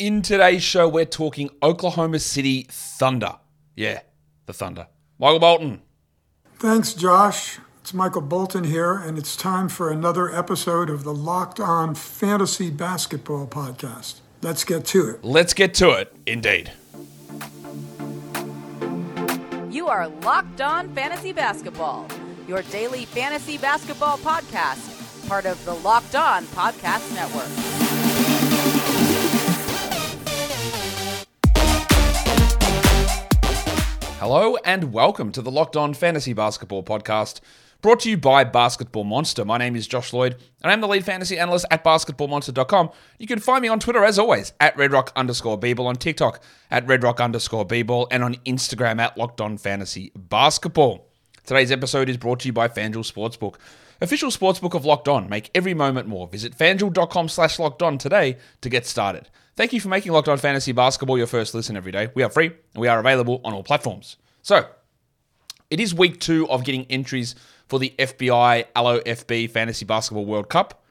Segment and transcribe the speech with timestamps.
[0.00, 3.34] In today's show, we're talking Oklahoma City Thunder.
[3.76, 4.00] Yeah,
[4.46, 4.86] the Thunder.
[5.18, 5.82] Michael Bolton.
[6.56, 7.58] Thanks, Josh.
[7.82, 12.70] It's Michael Bolton here, and it's time for another episode of the Locked On Fantasy
[12.70, 14.20] Basketball Podcast.
[14.40, 15.22] Let's get to it.
[15.22, 16.72] Let's get to it, indeed.
[19.70, 22.08] You are Locked On Fantasy Basketball,
[22.48, 27.79] your daily fantasy basketball podcast, part of the Locked On Podcast Network.
[34.20, 37.40] Hello and welcome to the Locked On Fantasy Basketball Podcast,
[37.80, 39.46] brought to you by Basketball Monster.
[39.46, 42.90] My name is Josh Lloyd, and I'm the lead fantasy analyst at basketballmonster.com.
[43.18, 46.86] You can find me on Twitter, as always, at redrock underscore bball, on TikTok at
[46.86, 51.08] redrock underscore bball, and on Instagram at Locked On Fantasy Basketball.
[51.46, 53.54] Today's episode is brought to you by FanDuel Sportsbook,
[54.02, 55.30] official sportsbook of Locked On.
[55.30, 56.28] Make every moment more.
[56.28, 59.30] Visit fanduel.com slash locked on today to get started.
[59.56, 62.08] Thank you for making Locked On Fantasy Basketball your first listen every day.
[62.14, 64.16] We are free and we are available on all platforms.
[64.42, 64.66] So,
[65.70, 67.34] it is week two of getting entries
[67.68, 70.82] for the FBI Allo FB Fantasy Basketball World Cup.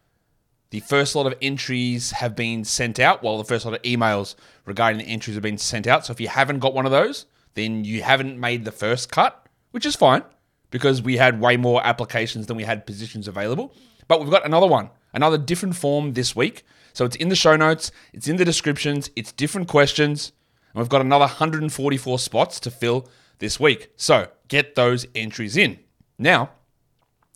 [0.71, 4.35] The first lot of entries have been sent out, while the first lot of emails
[4.65, 6.05] regarding the entries have been sent out.
[6.05, 9.47] So if you haven't got one of those, then you haven't made the first cut,
[9.71, 10.23] which is fine
[10.69, 13.73] because we had way more applications than we had positions available.
[14.07, 16.63] But we've got another one, another different form this week.
[16.93, 20.31] So it's in the show notes, it's in the descriptions, it's different questions,
[20.73, 23.07] and we've got another 144 spots to fill
[23.39, 23.91] this week.
[23.95, 25.79] So get those entries in.
[26.17, 26.51] Now,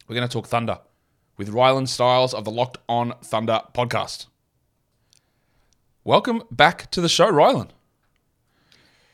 [0.08, 0.80] we're going to talk Thunder
[1.38, 4.28] with Rylan Stiles of the Locked On Thunder podcast.
[6.04, 7.70] Welcome back to the show, Rylan.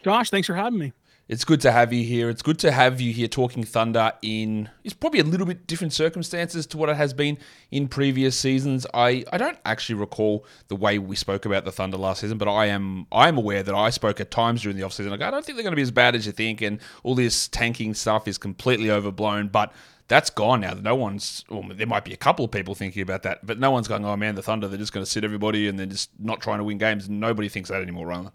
[0.03, 0.93] Josh, thanks for having me.
[1.29, 2.27] It's good to have you here.
[2.27, 5.93] It's good to have you here talking Thunder in it's probably a little bit different
[5.93, 7.37] circumstances to what it has been
[7.69, 8.87] in previous seasons.
[8.95, 12.51] I, I don't actually recall the way we spoke about the Thunder last season, but
[12.51, 15.11] I am I am aware that I spoke at times during the offseason.
[15.11, 17.13] Like, I don't think they're going to be as bad as you think, and all
[17.13, 19.49] this tanking stuff is completely overblown.
[19.49, 19.71] But
[20.07, 20.73] that's gone now.
[20.73, 23.69] No one's, well, there might be a couple of people thinking about that, but no
[23.69, 26.09] one's going, oh man, the Thunder, they're just going to sit everybody and they're just
[26.17, 27.07] not trying to win games.
[27.07, 28.31] Nobody thinks that anymore, Rylan.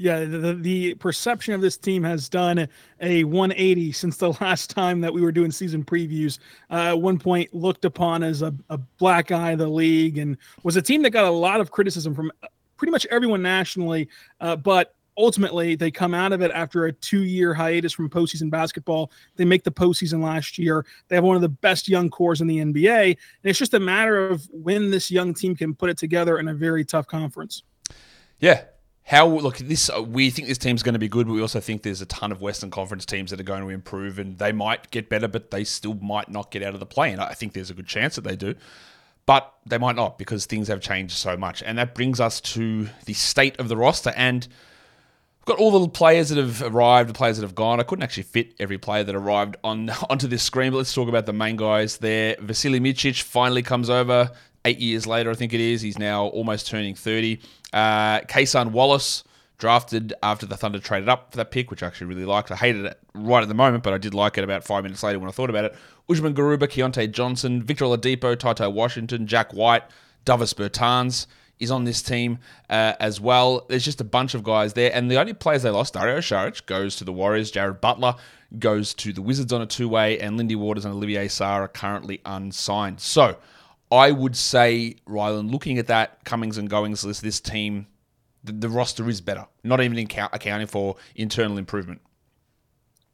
[0.00, 2.68] Yeah, the, the perception of this team has done
[3.00, 6.38] a 180 since the last time that we were doing season previews.
[6.70, 10.38] Uh, at one point, looked upon as a, a black eye of the league and
[10.62, 12.30] was a team that got a lot of criticism from
[12.76, 14.08] pretty much everyone nationally.
[14.40, 18.50] Uh, but ultimately, they come out of it after a two year hiatus from postseason
[18.50, 19.10] basketball.
[19.34, 20.86] They make the postseason last year.
[21.08, 23.04] They have one of the best young cores in the NBA.
[23.06, 26.46] And it's just a matter of when this young team can put it together in
[26.46, 27.64] a very tough conference.
[28.38, 28.62] Yeah,
[29.08, 31.60] how look this uh, we think this team's going to be good but we also
[31.60, 34.52] think there's a ton of western conference teams that are going to improve and they
[34.52, 37.32] might get better but they still might not get out of the play and i
[37.32, 38.54] think there's a good chance that they do
[39.24, 42.88] but they might not because things have changed so much and that brings us to
[43.06, 44.46] the state of the roster and
[45.38, 47.78] we've got all the players that have arrived the players that have gone.
[47.78, 51.10] I couldn't actually fit every player that arrived on onto this screen but let's talk
[51.10, 52.36] about the main guys there.
[52.40, 54.30] Vasily Micic finally comes over
[54.64, 57.40] eight years later i think it is he's now almost turning 30
[57.72, 59.24] uh, Cason Wallace
[59.58, 62.50] drafted after the Thunder traded up for that pick, which I actually really liked.
[62.50, 65.02] I hated it right at the moment, but I did like it about five minutes
[65.02, 65.74] later when I thought about it.
[66.08, 69.82] Usman Garuba, Keyontae Johnson, Victor Oladipo, TyTy Washington, Jack White,
[70.24, 71.26] Davis Bertans
[71.58, 72.38] is on this team
[72.70, 73.66] uh, as well.
[73.68, 76.64] There's just a bunch of guys there, and the only players they lost, Dario Saric
[76.66, 78.14] goes to the Warriors, Jared Butler
[78.60, 82.20] goes to the Wizards on a two-way, and Lindy Waters and Olivier Sarr are currently
[82.24, 83.00] unsigned.
[83.00, 83.36] So
[83.90, 87.86] I would say, Rylan, looking at that comings and goings list, this team,
[88.44, 89.46] the, the roster is better.
[89.64, 92.00] Not even account, accounting for internal improvement.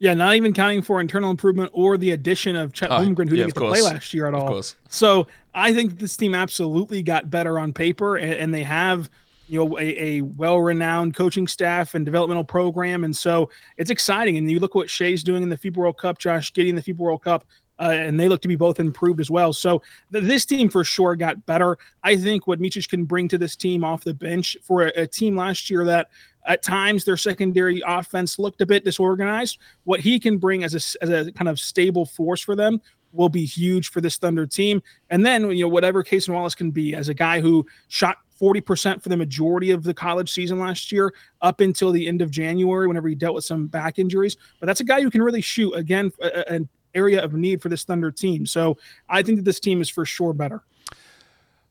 [0.01, 3.37] Yeah, not even counting for internal improvement or the addition of Chet Oh, Holmgren, who
[3.37, 4.63] yeah, didn't get to play last year at all.
[4.89, 9.09] So I think this team absolutely got better on paper, and, and they have
[9.47, 14.37] you know a, a well-renowned coaching staff and developmental program, and so it's exciting.
[14.37, 16.83] And you look what Shai's doing in the FIBA World Cup, Josh Giddey in the
[16.83, 17.45] FIBA World Cup.
[17.79, 19.53] Uh, and they look to be both improved as well.
[19.53, 21.77] So th- this team for sure got better.
[22.05, 25.07] I think what Micic can bring to this team off the bench for a, a
[25.07, 26.09] team last year that
[26.47, 29.59] at times their secondary offense looked a bit disorganized.
[29.85, 32.81] What he can bring as a, as a kind of stable force for them
[33.13, 34.83] will be huge for this Thunder team.
[35.11, 39.03] And then, you know, whatever Cason Wallace can be as a guy who shot 40%
[39.03, 42.87] for the majority of the college season last year up until the end of January
[42.89, 44.37] whenever he dealt with some back injuries.
[44.61, 47.61] But that's a guy who can really shoot again, a- a- an area of need
[47.63, 48.47] for this Thunder team.
[48.47, 48.77] So
[49.09, 50.63] I think that this team is for sure better.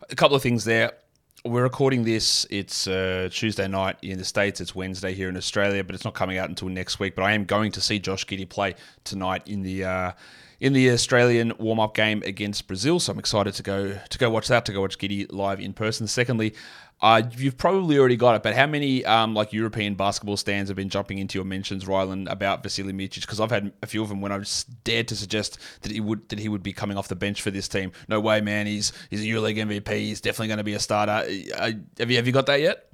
[0.09, 0.93] A couple of things there.
[1.45, 2.45] We're recording this.
[2.49, 4.61] It's uh, Tuesday night in the States.
[4.61, 7.15] It's Wednesday here in Australia, but it's not coming out until next week.
[7.15, 10.11] But I am going to see Josh Giddey play tonight in the uh,
[10.61, 12.97] in the Australian warm up game against Brazil.
[12.97, 15.73] So I'm excited to go to go watch that, to go watch Giddey live in
[15.73, 16.07] person.
[16.07, 16.53] Secondly,
[17.01, 20.77] uh, you've probably already got it, but how many um, like European basketball stands have
[20.77, 23.21] been jumping into your mentions, Rylan, about Vasily Micic?
[23.21, 24.49] Because I've had a few of them when I've
[24.83, 27.51] dared to suggest that he would that he would be coming off the bench for
[27.51, 27.91] this team.
[28.07, 28.67] No way, man.
[28.67, 29.89] He's he's a EuroLeague MVP.
[29.89, 31.25] He's definitely going to be a starter.
[31.57, 32.89] Uh, have you have you got that yet?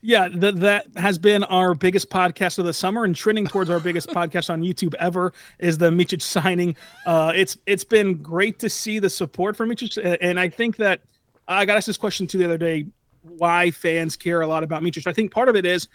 [0.00, 3.80] Yeah, th- that has been our biggest podcast of the summer, and trending towards our
[3.80, 6.76] biggest podcast on YouTube ever is the Micic signing.
[7.04, 11.00] Uh, it's it's been great to see the support for Micic, and I think that
[11.48, 12.86] I got asked this question too the other day:
[13.30, 15.06] why fans care a lot about Micic.
[15.06, 15.88] I think part of it is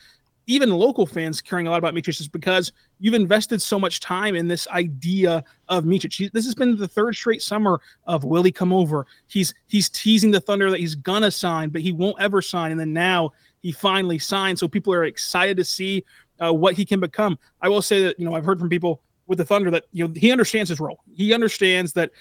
[0.48, 4.36] even local fans caring a lot about Micic is because you've invested so much time
[4.36, 6.32] in this idea of Micic.
[6.32, 9.06] This has been the third straight summer of will he come over?
[9.28, 12.80] He's he's teasing the Thunder that he's gonna sign, but he won't ever sign, and
[12.80, 13.32] then now
[13.62, 14.60] he finally signed.
[14.60, 16.04] So people are excited to see
[16.44, 17.40] uh, what he can become.
[17.62, 20.08] I will say that you know I've heard from people with the Thunder that you
[20.08, 21.00] know he understands his role.
[21.16, 22.12] He understands that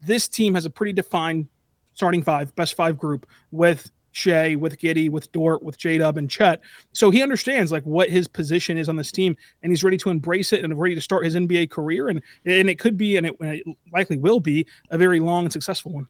[0.00, 1.48] this team has a pretty defined
[1.94, 6.30] starting five, best five group with Shai, with Giddey, with Dort, with J Dub, and
[6.30, 6.60] Chet.
[6.92, 10.10] So he understands like what his position is on this team, and he's ready to
[10.10, 12.08] embrace it and ready to start his NBA career.
[12.08, 15.44] And and it could be, and it, and it likely will be, a very long
[15.44, 16.06] and successful one.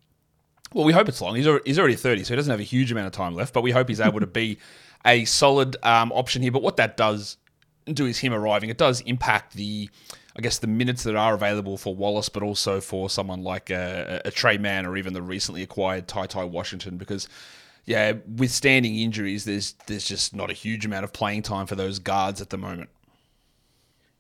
[0.75, 1.35] Well, we hope it's long.
[1.35, 3.55] He's already, he's already 30, so he doesn't have a huge amount of time left,
[3.55, 4.59] but we hope he's able to be
[5.07, 6.53] a solid um, option here.
[6.53, 7.39] But what that does
[7.87, 8.69] do is him arriving.
[8.69, 9.89] It does impact the,
[10.37, 14.21] I guess, the minutes that are available for Wallace, but also for someone like a,
[14.27, 17.29] a Tre Mann or even the recently acquired Ty Ty Washington, because
[17.87, 21.99] yeah, withstanding injuries, there's there's just not a huge amount of playing time for those
[21.99, 22.91] guards at the moment.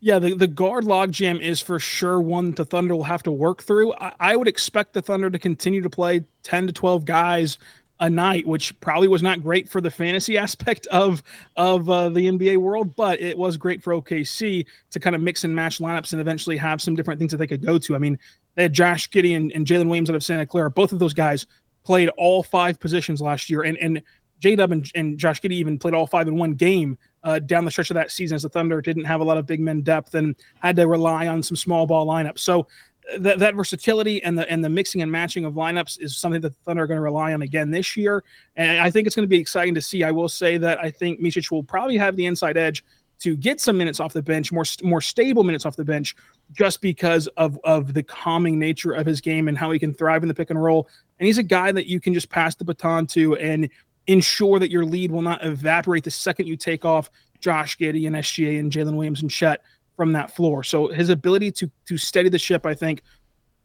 [0.01, 3.63] Yeah, the, the guard logjam is for sure one the Thunder will have to work
[3.63, 3.95] through.
[3.95, 7.57] I, I, would expect the Thunder to continue to play 10 to 12 guys
[8.01, 11.23] a night, which probably was not great for the fantasy aspect of
[11.57, 15.45] of uh, the NBA world, but it was great for OKC to kind of mix
[15.45, 17.95] and match lineups and eventually have some different things that they could go to.
[17.95, 18.19] I mean,
[18.57, 20.71] they had Josh Giddey and, and Jalen Williams out of Santa Clara.
[20.71, 21.47] Both of those guys
[21.85, 24.03] played all five positions last year, and and
[24.41, 27.65] J Dub and, and Josh Giddey even played all five in one game uh, down
[27.65, 29.81] the stretch of that season as the Thunder didn't have a lot of big men
[29.81, 32.41] depth and had to rely on some small ball lineups.
[32.41, 32.67] So
[33.13, 36.41] uh, that, that versatility and the and the mixing and matching of lineups is something
[36.43, 38.25] that the Thunder are going to rely on again this year.
[38.57, 40.05] And I think it's going to be exciting to see.
[40.05, 42.85] I will say that I think Micic will probably have the inside edge
[43.21, 46.15] to get some minutes off the bench, more more stable minutes off the bench,
[46.53, 50.23] just because of of the calming nature of his game and how he can thrive
[50.23, 50.89] in the pick and roll.
[51.25, 53.71] And he's a guy that you can just pass the baton to and
[54.09, 57.09] ensure that your lead will not evaporate the second you take off
[57.41, 59.63] Josh Giddey and SGA and Jalen Williams and Chet
[59.97, 60.63] from that floor.
[60.63, 63.01] So his ability to to steady the ship, I think,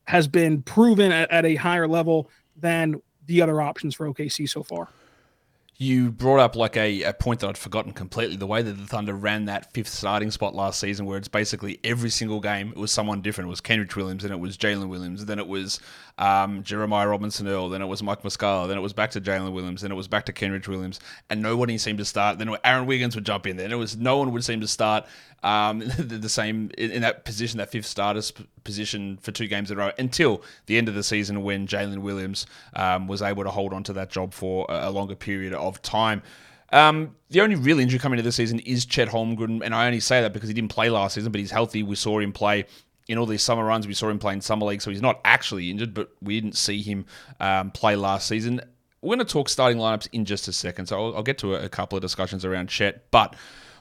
[0.05, 4.63] has been proven at, at a higher level than the other options for OKC so
[4.63, 4.87] far
[5.81, 8.35] you brought up like a, a point that I'd forgotten completely.
[8.35, 11.79] The way that the Thunder ran that fifth starting spot last season, where it's basically
[11.85, 13.47] every single game it was someone different.
[13.47, 15.79] It was Kenrich Williams, then it was Jalen Williams, then it was
[16.17, 19.53] um, Jeremiah Robinson Earl, then it was Mike Muscala, then it was back to Jalen
[19.53, 20.99] Williams, then it was back to Kenrich Williams,
[21.29, 22.39] and nobody seemed to start.
[22.39, 25.05] Then Aaron Wiggins would jump in, then it was no one would seem to start
[25.43, 28.21] um, the, the, same in, in, that position, that fifth starter
[28.63, 31.99] position for two games in a row until the end of the season when Jalen
[31.99, 32.45] Williams
[32.75, 36.21] um, was able to hold on to that job for a, longer period of time.
[36.71, 39.99] Um, the only real injury coming into the season is Chet Holmgren, and I only
[39.99, 41.83] say that because he didn't play last season, but he's healthy.
[41.83, 42.65] We saw him play
[43.07, 43.87] in all these summer runs.
[43.87, 46.57] We saw him play in summer league, so he's not actually injured, but we didn't
[46.57, 47.05] see him
[47.39, 48.61] um, play last season.
[49.01, 51.55] We're going to talk starting lineups in just a second, so I'll, I'll get to
[51.55, 53.35] a, a couple of discussions around Chet, but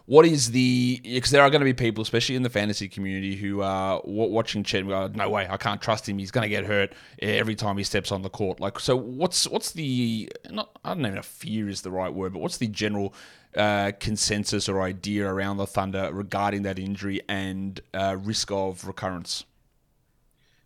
[0.08, 3.36] what is the because there are going to be people, especially in the fantasy community,
[3.36, 6.16] who are watching Chet go, "No way, I can't trust him.
[6.16, 9.46] He's going to get hurt every time he steps on the court." Like, so what's
[9.46, 12.56] what's the not I don't even know if fear is the right word, but what's
[12.56, 13.12] the general
[13.54, 19.44] uh, consensus or idea around the Thunder regarding that injury and uh, risk of recurrence?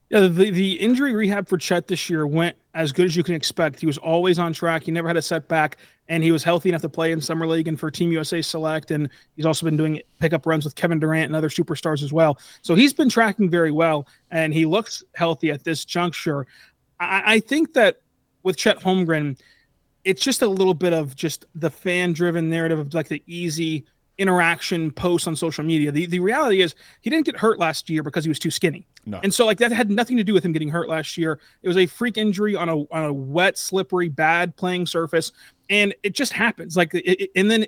[0.08, 3.34] Yeah, the, the injury rehab for Chet this year went as good as you can
[3.34, 3.80] expect.
[3.80, 4.84] He was always on track.
[4.84, 5.78] He never had a setback,
[6.08, 8.90] and he was healthy enough to play in summer league and for Team USA Select.
[8.90, 12.38] And he's also been doing pickup runs with Kevin Durant and other superstars as well.
[12.62, 16.46] So he's been tracking very well, and he looks healthy at this juncture.
[17.00, 18.00] I, I think that
[18.42, 19.38] with Chet Holmgren,
[20.04, 23.84] it's just a little bit of just the fan-driven narrative of like the easy
[24.22, 25.92] interaction posts on social media.
[25.92, 28.86] The the reality is he didn't get hurt last year because he was too skinny.
[29.04, 29.20] No.
[29.22, 31.40] And so like that had nothing to do with him getting hurt last year.
[31.62, 35.32] It was a freak injury on a on a wet, slippery, bad playing surface,
[35.68, 36.76] and it just happens.
[36.76, 37.66] Like, it, and then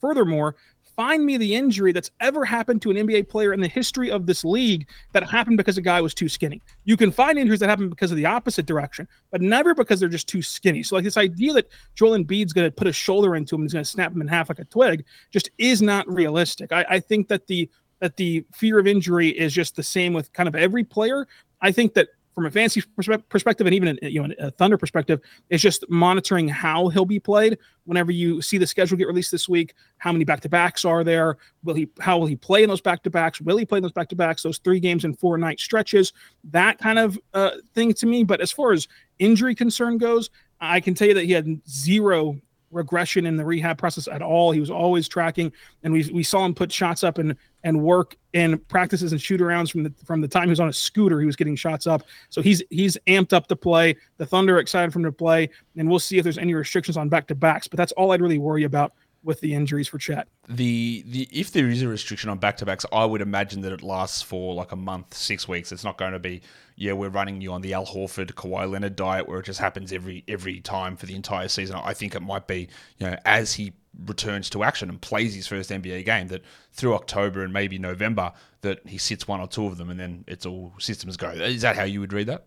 [0.00, 0.56] furthermore,
[0.96, 4.26] find me the injury that's ever happened to an NBA player in the history of
[4.26, 6.62] this league that happened because a guy was too skinny.
[6.84, 10.08] You can find injuries that happen because of the opposite direction, but never because they're
[10.08, 10.82] just too skinny.
[10.82, 13.66] So, like this idea that Joel Embiid's going to put a shoulder into him and
[13.66, 16.72] he's going to snap him in half like a twig just is not realistic.
[16.72, 20.32] I, I think that the that the fear of injury is just the same with
[20.32, 21.26] kind of every player.
[21.62, 22.82] I think that from a fantasy
[23.30, 27.18] perspective and even a, you know a Thunder perspective, it's just monitoring how he'll be
[27.18, 27.56] played.
[27.84, 31.02] Whenever you see the schedule get released this week, how many back to backs are
[31.02, 31.38] there?
[31.64, 33.40] Will he how will he play in those back to backs?
[33.40, 34.42] Will he play in those back to backs?
[34.42, 36.12] Those three games and four night stretches,
[36.44, 38.22] that kind of uh, thing to me.
[38.22, 38.86] But as far as
[39.18, 40.28] injury concern goes,
[40.60, 42.38] I can tell you that he had zero
[42.76, 44.52] regression in the rehab process at all.
[44.52, 45.52] He was always tracking,
[45.82, 49.40] and we we saw him put shots up and and work in practices and shoot
[49.40, 51.18] arounds from the from the time he was on a scooter.
[51.20, 53.96] He was getting shots up, so he's he's amped up to play.
[54.18, 57.08] The Thunder excited for him to play, and we'll see if there's any restrictions on
[57.08, 57.66] back to backs.
[57.66, 58.92] But that's all I'd really worry about
[59.26, 60.28] with the injuries for Chet.
[60.48, 63.72] The the if there is a restriction on back to backs, I would imagine that
[63.72, 65.72] it lasts for like a month, six weeks.
[65.72, 66.40] It's not going to be
[66.76, 69.92] yeah, we're running you on the Al Horford, Kawhi Leonard diet where it just happens
[69.92, 71.76] every every time for the entire season.
[71.82, 72.68] I think it might be
[72.98, 73.72] you know as he
[74.06, 76.42] returns to action and plays his first NBA game that
[76.72, 80.24] through October and maybe November that he sits one or two of them and then
[80.28, 81.30] it's all systems go.
[81.30, 82.46] Is that how you would read that?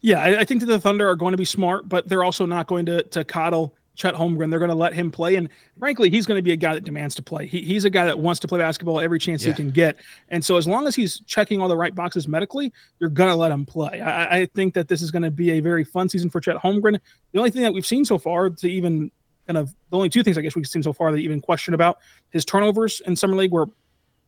[0.00, 2.46] Yeah, I, I think that the Thunder are going to be smart, but they're also
[2.46, 4.48] not going to to coddle Chet Holmgren.
[4.48, 5.34] They're going to let him play.
[5.34, 7.46] And frankly, he's going to be a guy that demands to play.
[7.46, 9.50] He, he's a guy that wants to play basketball every chance yeah.
[9.50, 9.96] he can get.
[10.28, 13.36] And so, as long as he's checking all the right boxes medically, you're going to
[13.36, 14.00] let him play.
[14.00, 16.56] I, I, think that this is going to be a very fun season for Chet
[16.56, 16.98] Holmgren.
[17.32, 19.10] The only thing that we've seen so far to even
[19.48, 21.74] kind of the only two things I guess we've seen so far that even question
[21.74, 21.98] about
[22.30, 23.66] his turnovers in Summer League were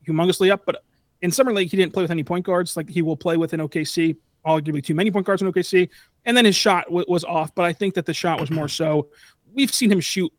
[0.07, 0.67] humongously up.
[0.67, 0.83] But
[1.23, 3.55] in Summer League, he didn't play with any point guards like he will play with
[3.55, 5.89] in OKC arguably too many point guards in OKC.
[6.25, 8.69] And then his shot w- was off, but I think that the shot was more
[8.69, 9.09] so
[9.55, 10.33] we've seen him shoot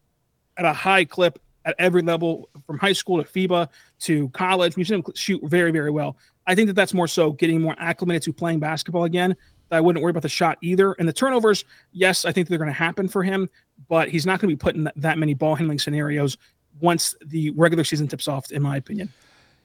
[0.58, 3.68] at a high clip at every level from high school to FIBA
[4.00, 4.76] to college.
[4.76, 6.18] We've seen him shoot very, very well.
[6.48, 9.36] I think that that's more so getting more acclimated to playing basketball again.
[9.72, 10.94] I wouldn't worry about the shot either.
[10.94, 11.64] And the turnovers,
[11.94, 13.50] yes, I think they're going to happen for him,
[13.88, 16.38] but he's not going to be put in that, that many ball handling scenarios
[16.82, 19.10] once the regular season tips off, in my opinion.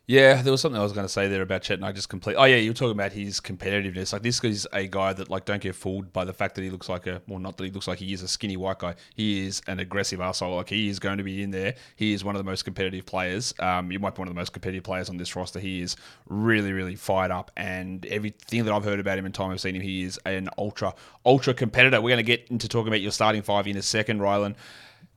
[0.09, 2.09] Yeah, there was something I was going to say there about Chet, and I just
[2.09, 2.37] complete.
[2.37, 4.13] Oh yeah, you were talking about his competitiveness.
[4.13, 6.71] Like this is a guy that like don't get fooled by the fact that he
[6.71, 8.95] looks like a well, not that he looks like he is a skinny white guy.
[9.17, 10.55] He is an aggressive asshole.
[10.55, 11.75] Like he is going to be in there.
[11.97, 13.53] He is one of the most competitive players.
[13.59, 15.59] Um, you might be one of the most competitive players on this roster.
[15.59, 15.97] He is
[16.29, 19.75] really, really fired up, and everything that I've heard about him in time I've seen
[19.75, 20.95] him, he is an ultra,
[21.25, 22.01] ultra competitor.
[22.01, 24.55] We're going to get into talking about your starting five in a second, Rylan.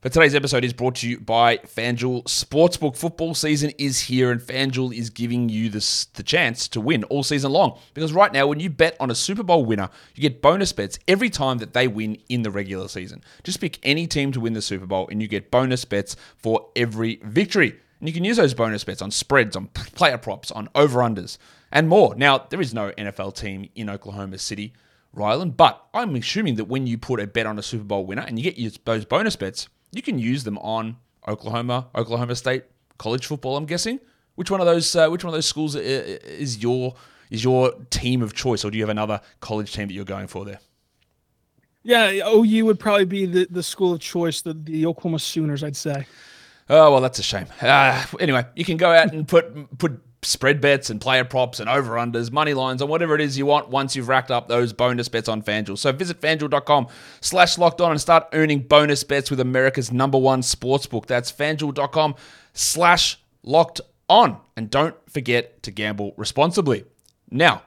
[0.02, 2.96] But today's episode is brought to you by FanDuel Sportsbook.
[2.96, 7.22] Football season is here, and FanDuel is giving you this, the chance to win all
[7.22, 7.78] season long.
[7.92, 10.98] Because right now, when you bet on a Super Bowl winner, you get bonus bets
[11.06, 13.22] every time that they win in the regular season.
[13.44, 16.70] Just pick any team to win the Super Bowl, and you get bonus bets for
[16.74, 17.78] every victory.
[17.98, 21.36] And you can use those bonus bets on spreads, on player props, on over unders,
[21.70, 22.14] and more.
[22.14, 24.72] Now, there is no NFL team in Oklahoma City,
[25.14, 28.22] Rylan, but I'm assuming that when you put a bet on a Super Bowl winner
[28.22, 32.64] and you get those bonus bets, you can use them on Oklahoma, Oklahoma State
[32.98, 33.56] college football.
[33.56, 34.00] I'm guessing.
[34.34, 34.94] Which one of those?
[34.94, 36.94] Uh, which one of those schools is your
[37.30, 40.26] is your team of choice, or do you have another college team that you're going
[40.26, 40.60] for there?
[41.82, 45.76] Yeah, OU would probably be the, the school of choice, the, the Oklahoma Sooners, I'd
[45.76, 46.06] say.
[46.68, 47.46] Oh well, that's a shame.
[47.60, 51.68] Uh, anyway, you can go out and put put spread bets and player props and
[51.68, 54.72] over unders, money lines, and whatever it is you want once you've racked up those
[54.72, 55.78] bonus bets on FanDuel.
[55.78, 56.88] So visit fanduel.com
[57.20, 61.06] slash locked on and start earning bonus bets with America's number one sportsbook.
[61.06, 62.16] That's fanduel.com
[62.52, 64.38] slash locked on.
[64.56, 66.84] And don't forget to gamble responsibly.
[67.30, 67.62] Now,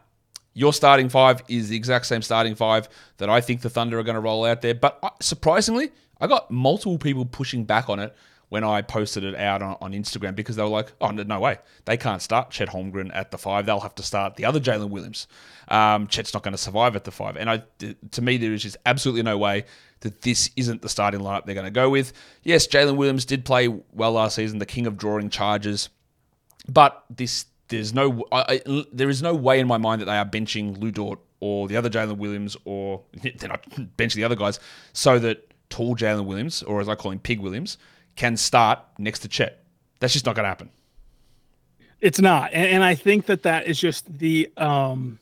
[0.53, 4.03] your starting five is the exact same starting five that I think the Thunder are
[4.03, 4.75] going to roll out there.
[4.75, 5.91] But uh, surprisingly,
[6.21, 8.15] I got multiple people pushing back on it
[8.53, 11.39] when I posted it out on, on Instagram because they were like, oh, no, no
[11.39, 11.57] way.
[11.85, 13.65] They can't start Chet Holmgren at the five.
[13.65, 15.27] They'll have to start the other Jalen Williams.
[15.69, 17.35] Um, Chet's not going to survive at the five.
[17.35, 17.63] And I,
[18.11, 19.65] to me, there is just absolutely no way
[20.01, 22.13] that this isn't the starting lineup they're going to go with.
[22.43, 25.89] Yes, Jalen Williams did play well last season, the king of drawing charges.
[26.69, 30.15] But this, there's no, I, I, there is no way in my mind that they
[30.15, 33.67] are benching Lou Dort or the other Jalen Williams, or they're not
[33.97, 34.59] benching the other guys,
[34.93, 37.79] so that tall Jalen Williams, or as I call him, Pig Williams,
[38.15, 39.63] can start next to Chet.
[39.99, 40.69] That's just not going to happen.
[42.01, 45.19] It's not, and, and, I think that that is just the um,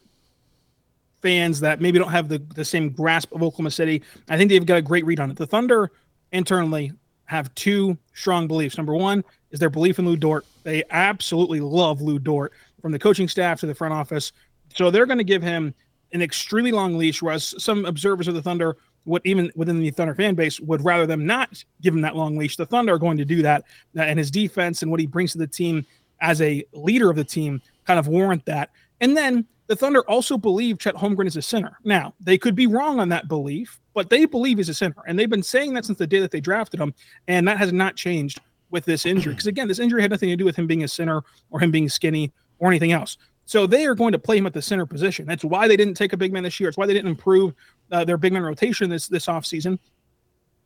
[1.21, 4.01] fans that maybe don't have the the same grasp of Oklahoma City.
[4.29, 5.37] I think they've got a great read on it.
[5.37, 5.91] The Thunder
[6.31, 6.91] internally
[7.25, 8.77] have two strong beliefs.
[8.77, 10.45] Number one is their belief in Lou Dort.
[10.63, 14.31] They absolutely love Lou Dort, from the coaching staff to the front office.
[14.73, 15.73] So they're going to give him
[16.13, 17.21] an extremely long leash.
[17.21, 21.05] Whereas some observers of the Thunder what even within the Thunder fan base would rather
[21.05, 22.55] them not give him that long leash.
[22.55, 23.63] The Thunder are going to do that,
[23.97, 25.85] uh, and his defense and what he brings to the team
[26.21, 28.69] as a leader of the team kind of warrant that.
[28.99, 31.77] And then the Thunder also believe Chet Holmgren is a center.
[31.83, 35.17] Now they could be wrong on that belief, but they believe he's a center, and
[35.17, 36.93] they've been saying that since the day that they drafted him,
[37.27, 38.39] and that has not changed
[38.69, 39.33] with this injury.
[39.33, 41.71] Because again, this injury had nothing to do with him being a center or him
[41.71, 43.17] being skinny or anything else.
[43.45, 45.25] So they are going to play him at the center position.
[45.25, 46.69] That's why they didn't take a big man this year.
[46.69, 47.53] It's why they didn't improve
[47.91, 49.77] uh, their big man rotation this this offseason.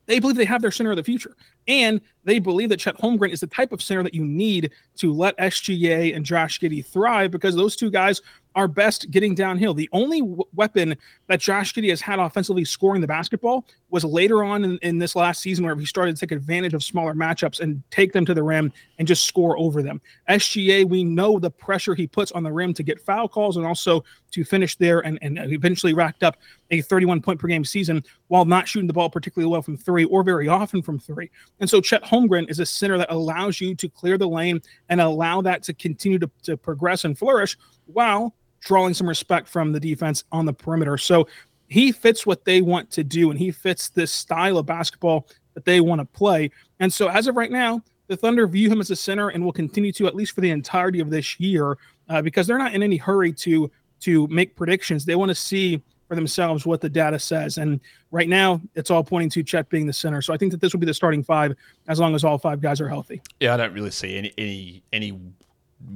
[0.08, 1.36] They believe they have their center of the future.
[1.68, 5.12] And they believe that Chet Holmgren is the type of center that you need to
[5.12, 8.22] let SGA and Josh Giddey thrive because those two guys
[8.56, 9.74] are best getting downhill.
[9.74, 10.96] The only w- weapon
[11.28, 13.66] that Josh Giddey has had offensively scoring the basketball
[13.96, 16.84] was later on in, in, this last season where he started to take advantage of
[16.84, 20.02] smaller matchups and take them to the rim and just score over them.
[20.30, 23.66] SGA, we know the pressure he puts on the rim to get foul calls and
[23.66, 26.36] also to finish there and, and eventually racked up
[26.72, 30.04] a 31 point per game season while not shooting the ball particularly well from three
[30.04, 31.32] or very often from three.
[31.62, 35.00] And so Chet Holmgren is a center that allows you to clear the lane and
[35.00, 39.80] allow that to continue to, to progress and flourish while drawing some respect from the
[39.80, 40.98] defense on the perimeter.
[40.98, 41.30] So
[41.68, 45.66] he fits what they want to do, and he fits this style of basketball that
[45.66, 46.52] they want to play.
[46.80, 49.54] And so, as of right now, the Thunder view him as a center and will
[49.54, 51.78] continue to at least for the entirety of this year
[52.10, 55.06] uh, because they're not in any hurry to to make predictions.
[55.06, 57.58] They want to see for themselves what the data says.
[57.58, 57.80] And
[58.12, 60.22] right now, it's all pointing to Chet being the center.
[60.22, 61.56] So I think that this will be the starting five
[61.88, 63.22] as long as all five guys are healthy.
[63.40, 65.20] Yeah, I don't really see any any any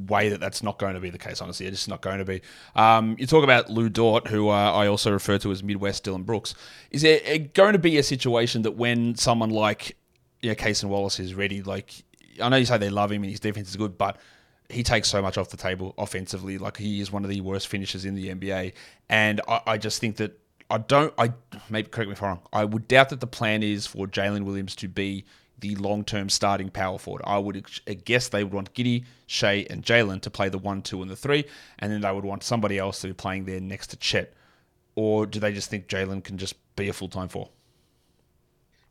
[0.08, 1.42] way that that's not going to be the case.
[1.42, 2.42] Honestly, it's just not going to be.
[2.76, 6.24] Um, you talk about Lou Dort, who uh, I also refer to as Midwest Dillon
[6.24, 6.56] Brooks.
[6.92, 7.20] Is there
[7.54, 9.96] going to be a situation that when someone like
[10.42, 12.04] you know, Wallace is ready, like
[12.42, 14.18] I know you say they love him and his defense is good, but
[14.70, 16.58] he takes so much off the table offensively.
[16.58, 18.74] Like he is one of the worst finishers in the NBA,
[19.10, 21.14] and I, I just think that I don't.
[21.18, 21.34] I
[21.70, 22.42] maybe correct me if I'm wrong.
[22.54, 25.26] I would doubt that the plan is for Jalen Williams to be
[25.60, 27.22] the long term starting power forward.
[27.26, 27.70] I would
[28.06, 31.16] guess they would want Giddey, Shai, and Jalen to play the one, two, and the
[31.16, 31.46] three,
[31.80, 34.34] and then they would want somebody else to be playing there next to Chet.
[34.96, 37.50] Or do they just think Jalen can just be a full time four?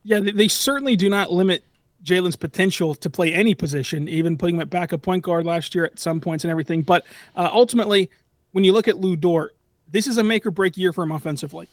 [0.04, 1.64] Yeah, they certainly do not limit
[2.02, 5.84] Jalen's potential to play any position, even putting him at backup point guard last year
[5.84, 6.82] at some points and everything.
[6.82, 7.04] But
[7.36, 8.10] uh, ultimately,
[8.52, 9.56] when you look at Lou Dort,
[9.90, 11.68] this is a make or break year for him offensively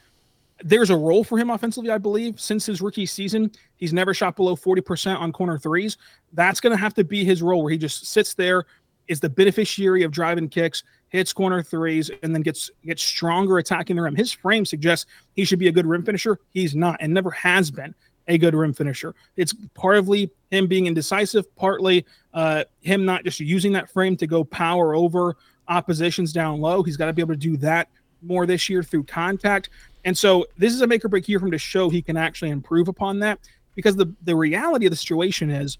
[0.63, 2.39] there's a role for him offensively, I believe.
[2.39, 5.97] Since his rookie season, he's never shot below 40% on corner threes.
[6.33, 8.65] That's going to have to be his role where he just sits there,
[9.07, 13.95] is the beneficiary of driving kicks, hits corner threes, and then gets gets stronger attacking
[13.95, 14.15] the rim.
[14.15, 16.39] His frame suggests he should be a good rim finisher.
[16.51, 17.93] He's not and never has been
[18.27, 19.13] a good rim finisher.
[19.35, 24.43] It's partly him being indecisive, partly uh, him not just using that frame to go
[24.43, 25.35] power over
[25.67, 26.81] oppositions down low.
[26.81, 27.89] He's got to be able to do that
[28.21, 29.69] more this year through contact.
[30.05, 32.15] And so this is a make or break year for him to show he can
[32.15, 33.39] actually improve upon that
[33.73, 35.77] because the, the reality of the situation is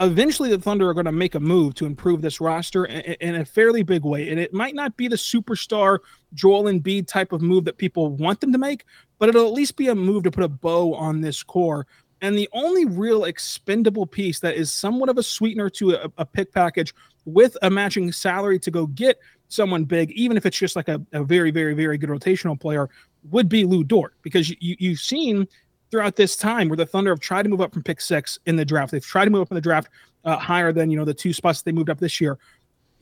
[0.00, 3.34] eventually the Thunder are going to make a move to improve this roster in, in,
[3.34, 4.30] a fairly big way.
[4.30, 5.98] And it might not be the superstar
[6.34, 8.84] Joel Embiid type of move that people want them to make,
[9.18, 11.86] but it'll at least be a move to put a bow on this core.
[12.20, 16.24] And the only real expendable piece that is somewhat of a sweetener to a, a
[16.24, 16.94] pick package
[17.24, 19.18] with a matching salary to go get
[19.48, 22.88] someone big, even if it's just like a, a very, very, very good rotational player,
[23.30, 25.46] would be Lu Dort because you, you've seen
[25.90, 28.56] throughout this time where the Thunder have tried to move up from pick six in
[28.56, 28.92] the draft.
[28.92, 29.88] They've tried to move up in the draft
[30.24, 32.38] uh, higher than you know the two spots they moved up this year.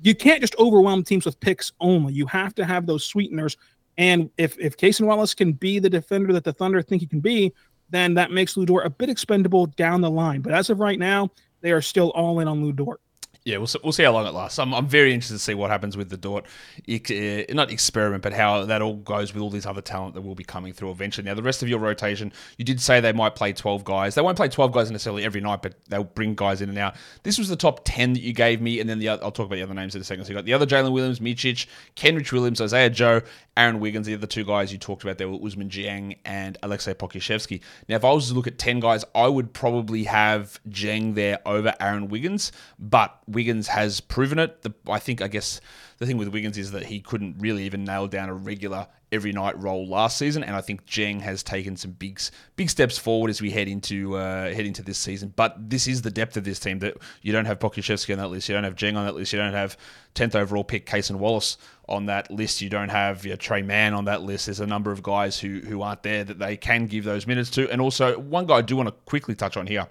[0.03, 2.13] You can't just overwhelm teams with picks only.
[2.13, 3.57] You have to have those sweeteners.
[3.99, 7.21] And if if Cason Wallace can be the defender that the Thunder think he can
[7.21, 7.53] be,
[7.91, 10.43] then that makes Lu Dort a bit expendable down the line.
[10.43, 11.31] But as of right now,
[11.63, 13.01] they are still all in on Lu Dort
[13.47, 14.59] yeah, we'll, we'll see how long it lasts.
[14.59, 16.47] I'm, I'm very interested to see what happens with the Dort,
[16.89, 20.35] uh, not experiment, but how that all goes with all these other talent that will
[20.35, 21.25] be coming through eventually.
[21.25, 24.17] Now, the rest of your rotation, you did say they might play 12 guys.
[24.17, 26.97] They won't play 12 guys necessarily every night, but they'll bring guys in and out.
[27.23, 29.55] This was the top 10 that you gave me, and then the I'll talk about
[29.55, 30.25] the other names in a second.
[30.25, 33.21] So you got the other Jalen Williams, Micic, Kenrich Williams, Isaiah Joe,
[33.57, 34.09] Aaron Wiggins.
[34.09, 37.61] The other two guys you talked about there were Usman Dieng and Alexei Pokusevski.
[37.89, 41.39] Now, if I was to look at 10 guys, I would probably have Dieng there
[41.47, 44.63] over Aaron Wiggins, but Wiggins has proven it.
[44.63, 45.61] The, I think, I guess,
[45.99, 49.31] the thing with Wiggins is that he couldn't really even nail down a regular every
[49.31, 52.19] night role last season, and I think Dieng has taken some big
[52.57, 55.35] big steps forward as we head into uh, head into this season.
[55.37, 58.29] But this is the depth of this team that you don't have Pokusevski on that
[58.29, 59.77] list, you don't have Dieng on that list, you don't have
[60.15, 61.59] 10th overall pick Cason Wallace
[61.91, 64.47] on that list, you don't have you know, Tre Mann on that list.
[64.47, 67.51] There's a number of guys who who aren't there that they can give those minutes
[67.51, 69.89] to, and also one guy I do want to quickly touch on here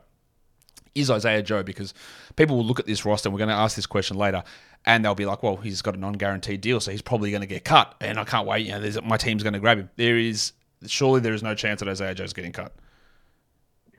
[0.96, 1.94] is Isaiah Joe because
[2.36, 4.44] people will look at this roster and we're going to ask this question later
[4.86, 7.48] and they'll be like, well, he's got a non-guaranteed deal, so he's probably going to
[7.48, 8.68] get cut, and I can't wait.
[8.68, 9.90] You know, my team's going to grab him.
[9.96, 10.54] There is
[10.86, 12.74] surely there is no chance that Isaiah Joe's getting cut.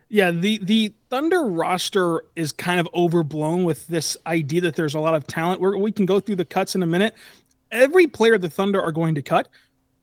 [0.09, 5.01] Yeah, the the Thunder roster is kind of overblown with this idea that there's a
[5.01, 5.61] lot of talent.
[5.61, 7.15] We're, we can go through the cuts in a minute.
[7.73, 9.49] Every player the Thunder are going to cut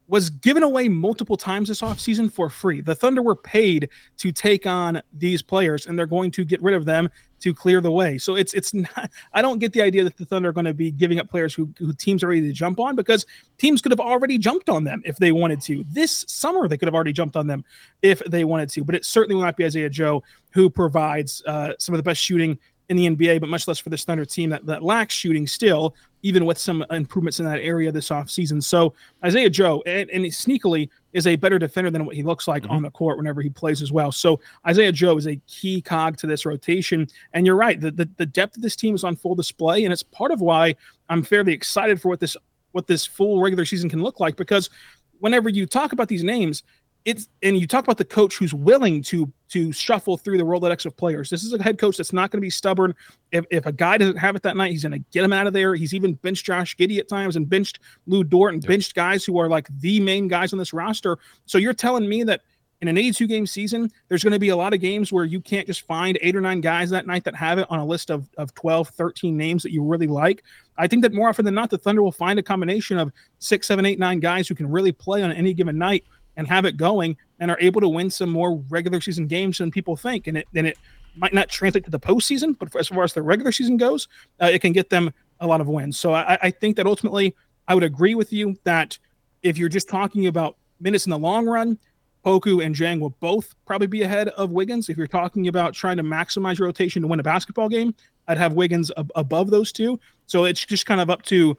[0.08, 2.82] was given away multiple times this offseason for free.
[2.82, 6.76] The Thunder were paid to take on these players, and they're going to get rid
[6.76, 8.18] of them to clear the way.
[8.18, 9.12] So it's it's not.
[9.34, 11.54] I don't get the idea that the Thunder are going to be giving up players
[11.54, 13.26] who, who teams are ready to jump on because
[13.58, 15.86] teams could have already jumped on them if they wanted to.
[15.90, 17.64] This summer they could have already jumped on them
[18.02, 18.84] if they wanted to.
[18.84, 22.22] But it certainly will not be Isaiah Joe who provides uh, some of the best
[22.22, 22.58] shooting
[22.90, 25.96] in the NBA, but much less for this Thunder team that, that lacks shooting still,
[26.22, 28.62] even with some improvements in that area this offseason.
[28.64, 28.94] So
[29.24, 32.72] Isaiah Joe, and, and sneakily, is a better defender than what he looks like mm-hmm.
[32.72, 34.12] on the court whenever he plays as well.
[34.12, 37.08] So Isaiah Joe is a key cog to this rotation.
[37.34, 39.94] And you're right, the, the, the depth of this team is on full display, and
[39.94, 40.76] it's part of why
[41.10, 42.36] I'm fairly excited for what this
[42.72, 44.72] what this full regular season can look like because
[45.20, 46.64] whenever you talk about these names,
[47.06, 50.86] it's and you talk about the coach who's willing to to shuffle through the Rolodex
[50.86, 51.30] of players.
[51.30, 52.96] This is a head coach that's not going to be stubborn.
[53.32, 55.46] If, if a guy doesn't have it that night, he's going to get him out
[55.46, 55.76] of there.
[55.76, 58.70] He's even benched Josh Giddey at times and benched Lou Dort and yep.
[58.70, 61.20] benched guys who are like the main guys on this roster.
[61.46, 62.42] So you're telling me that
[62.82, 65.40] in an 82 game season, there's going to be a lot of games where you
[65.40, 68.10] can't just find eight or nine guys that night that have it on a list
[68.12, 70.44] of, of 12, 13 names that you really like.
[70.78, 73.68] I think that more often than not, the Thunder will find a combination of six,
[73.68, 76.06] seven, eight, nine guys who can really play on any given night
[76.38, 79.72] and have it going and are able to win some more regular season games than
[79.72, 80.28] people think.
[80.28, 80.78] And it then it
[81.16, 84.08] might not translate to the postseason, but as far as the regular season goes,
[84.42, 86.00] uh, it can get them a lot of wins.
[86.00, 87.36] So I, I think that ultimately
[87.68, 88.98] I would agree with you that
[89.44, 91.78] if you're just talking about minutes in the long run,
[92.26, 94.90] Poku and Dieng will both probably be ahead of Wiggins.
[94.90, 97.94] If you're talking about trying to maximize your rotation to win a basketball game,
[98.28, 100.00] I'd have Wiggins ab- above those two.
[100.26, 101.58] So it's just kind of up to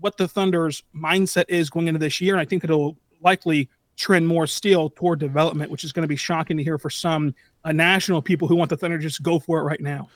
[0.00, 2.34] what the Thunder's mindset is going into this year.
[2.34, 6.16] And I think it'll likely trend more still toward development, which is going to be
[6.16, 9.58] shocking to hear for some uh, national people who want the Thunder just go for
[9.58, 10.08] it right now.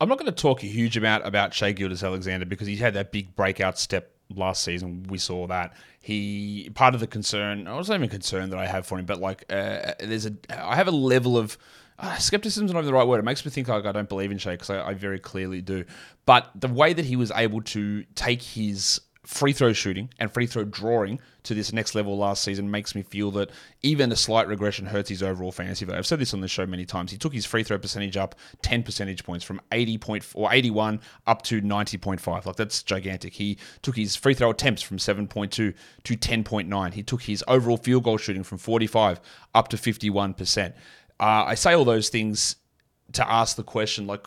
[0.00, 3.12] I'm not going to talk a huge amount about Shai Gilgeous-Alexander because he had that
[3.12, 5.06] big breakout step last season.
[5.08, 7.66] We saw that he part of the concern.
[7.66, 10.76] I wasn't even concerned that I have for him, but like uh, there's a I
[10.76, 11.56] have a level of.
[11.98, 13.18] Uh, skepticism is not even the right word.
[13.18, 15.62] It makes me think like I don't believe in Shai because I, I very clearly
[15.62, 15.86] do.
[16.26, 20.46] But the way that he was able to take his free throw shooting and free
[20.46, 23.50] throw drawing to this next level last season makes me feel that
[23.82, 25.98] even a slight regression hurts his overall fantasy value.
[25.98, 27.10] I've said this on the show many times.
[27.10, 31.00] He took his free throw percentage up 10 percentage points from 80 point or 81
[31.26, 32.46] up to 90.5.
[32.46, 33.34] Like that's gigantic.
[33.34, 36.94] He took his free throw attempts from 7.2 to 10.9.
[36.94, 39.20] He took his overall field goal shooting from 45
[39.54, 40.72] up to 51%.
[41.18, 42.56] Uh, I say all those things
[43.12, 44.26] to ask the question like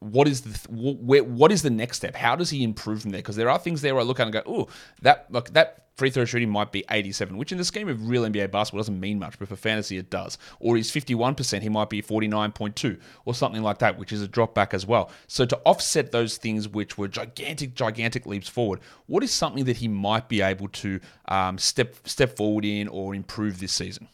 [0.00, 2.14] what is the where, what is the next step?
[2.14, 3.20] How does he improve from there?
[3.20, 4.68] Because there are things there I look at and go, oh,
[5.02, 8.22] that look that free throw shooting might be 87, which in the scheme of real
[8.22, 10.38] NBA basketball doesn't mean much, but for fantasy it does.
[10.58, 14.54] Or he's 51%, he might be 49.2 or something like that, which is a drop
[14.54, 15.10] back as well.
[15.26, 19.76] So to offset those things which were gigantic, gigantic leaps forward, what is something that
[19.76, 24.08] he might be able to um, step step forward in or improve this season?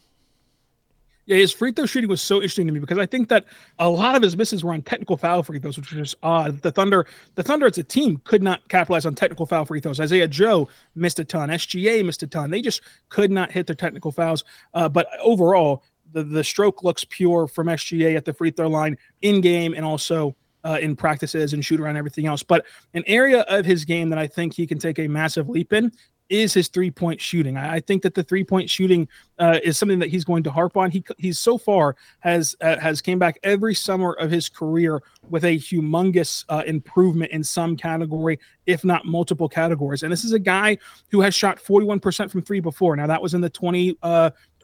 [1.27, 3.43] Yeah, his free throw shooting was so interesting to me because I think that
[3.79, 6.61] a lot of his misses were on technical foul free throws, which is odd.
[6.61, 9.99] The Thunder, the Thunder as a team could not capitalize on technical foul free throws.
[9.99, 11.49] Isaiah Joe missed a ton.
[11.49, 12.49] SGA missed a ton.
[12.49, 14.45] They just could not hit their technical fouls.
[14.73, 18.97] Uh, but overall, the the stroke looks pure from SGA at the free throw line
[19.21, 22.41] in game and also uh, in practices and shoot around everything else.
[22.41, 25.73] But an area of his game that I think he can take a massive leap
[25.73, 25.91] in
[26.29, 27.57] is his three point shooting.
[27.57, 29.07] I, I, think that the three point shooting
[29.39, 30.91] uh, is something that he's going to harp on.
[30.91, 35.45] He he's so far has uh, has came back every summer of his career with
[35.45, 40.03] a humongous uh, improvement in some category, if not multiple categories.
[40.03, 40.77] And this is a guy
[41.11, 42.95] who has shot 41% from three before.
[42.95, 43.97] Now that was in the 20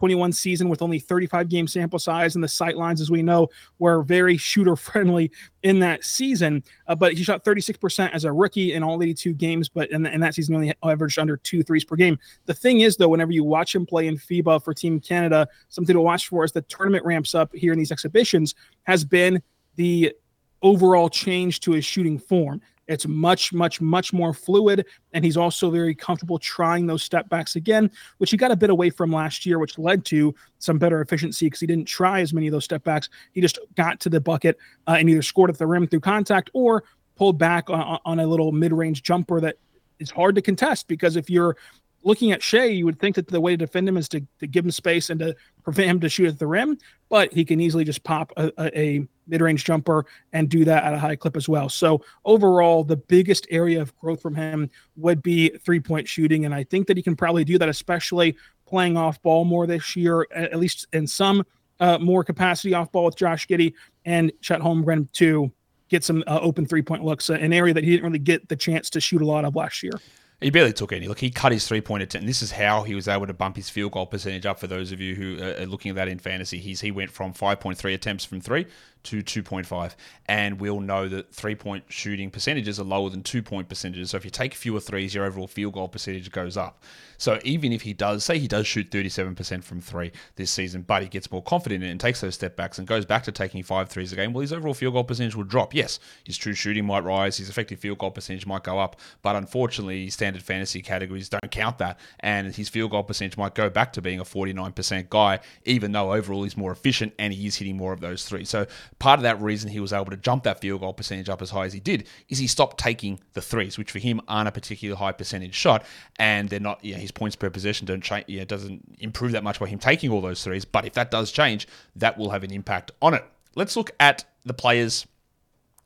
[0.04, 3.22] uh, 21 season with only 35 game sample size, and the sight lines, as we
[3.22, 3.48] know,
[3.80, 5.32] were very shooter friendly
[5.64, 6.64] in that season.
[6.88, 10.20] Uh, but he shot 36% as a rookie in all 82 games, but in, in
[10.20, 12.20] that season, only averaged under two threes per game.
[12.46, 15.94] The thing is, though, whenever you watch him play in FIBA for Team Canada, something
[15.94, 19.42] to watch for as the tournament ramps up here in these exhibitions has been
[19.76, 20.14] the
[20.62, 22.62] overall change to his shooting form.
[22.88, 24.86] It's much, much, much more fluid.
[25.14, 28.70] And he's also very comfortable trying those step backs again, which he got a bit
[28.70, 32.34] away from last year, which led to some better efficiency because he didn't try as
[32.34, 33.10] many of those step backs.
[33.32, 36.50] He just got to the bucket uh, and either scored at the rim through contact
[36.54, 36.84] or
[37.16, 39.56] pulled back on, on a little mid range jumper that
[40.00, 41.56] is hard to contest because if you're
[42.04, 44.48] looking at Shai, you would think that the way to defend him is to, to
[44.48, 46.78] give him space and to prevent him to shoot at the rim,
[47.10, 51.00] but he can easily just pop a, a mid-range jumper and do that at a
[51.00, 51.70] high clip as well.
[51.70, 56.64] So overall, the biggest area of growth from him would be three-point shooting, and I
[56.64, 60.60] think that he can probably do that, especially playing off ball more this year, at
[60.60, 61.46] least in some
[61.80, 63.74] uh, more capacity off ball with Josh Giddey
[64.06, 65.52] and Chet Holmgren to
[65.90, 68.56] get some uh, open three-point looks, uh, an area that he didn't really get the
[68.56, 69.94] chance to shoot a lot of last year.
[70.42, 71.08] He barely took any.
[71.08, 72.28] Look, he cut his three point attempt.
[72.28, 74.60] This is how he was able to bump his field goal percentage up.
[74.60, 77.34] For those of you who are looking at that in fantasy, he's he went from
[77.34, 78.66] 5.3 attempts from three
[79.04, 79.96] to 2.5.
[80.28, 84.12] And we'll know that three point shooting percentages are lower than two point percentages.
[84.12, 86.84] So if you take fewer threes, your overall field goal percentage goes up.
[87.18, 91.04] So even if he does, say he does shoot 37% from three this season, but
[91.04, 93.32] he gets more confident in it and takes those step backs and goes back to
[93.32, 95.74] taking five threes a game, well, his overall field goal percentage will drop.
[95.74, 99.36] Yes, his true shooting might rise, his effective field goal percentage might go up, but
[99.36, 101.98] unfortunately, standard fantasy categories don't count that.
[102.20, 106.14] And his field goal percentage might go back to being a 49% guy, even though
[106.14, 108.50] overall he's more efficient and he is hitting more of those threes.
[108.50, 108.66] So
[109.00, 111.50] part of that reason he was able to jump that field goal percentage up as
[111.50, 114.52] high as he did is he stopped taking the threes, which for him aren't a
[114.52, 115.84] particularly high percentage shot,
[116.18, 116.84] and they're not.
[116.84, 118.26] Yeah, his points per possession don't change.
[118.28, 120.66] Yeah, doesn't improve that much by him taking all those threes.
[120.66, 123.24] But if that does change, that will have an impact on it.
[123.56, 125.06] Let's look at the players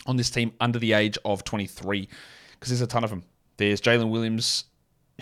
[0.06, 2.08] on this team under the age of 23
[2.52, 3.24] because there's a ton of them.
[3.58, 4.66] There's Jalen Williams,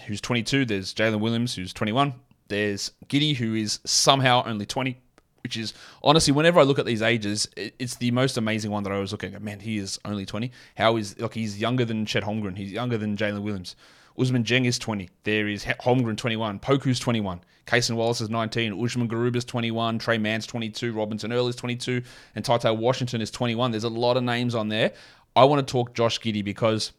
[0.05, 0.65] who's 22.
[0.65, 2.13] There's Jalen Williams, who's 21.
[2.47, 4.97] There's Giddey, who is somehow only 20
[5.45, 8.91] which is honestly, whenever I look at these ages, it's the most amazing one that
[8.91, 9.43] I was looking at.
[9.43, 10.51] Man, he is only 20.
[10.75, 12.57] How is, like, he's younger than Chet Holmgren.
[12.57, 13.75] He's younger than Jalen Williams.
[14.17, 15.07] Usman Dieng is 20.
[15.23, 16.57] There is Holmgren 21.
[16.57, 17.41] Poku's 21.
[17.67, 18.83] Cason Wallace is 19.
[18.83, 19.99] Usman Garuba's 21.
[19.99, 20.93] Tre Mann's 22.
[20.93, 22.01] Robinson Earl is 22.
[22.33, 23.69] And TyTy Washington is 21.
[23.69, 24.93] There's a lot of names on there.
[25.35, 26.91] I want to talk Josh Giddey because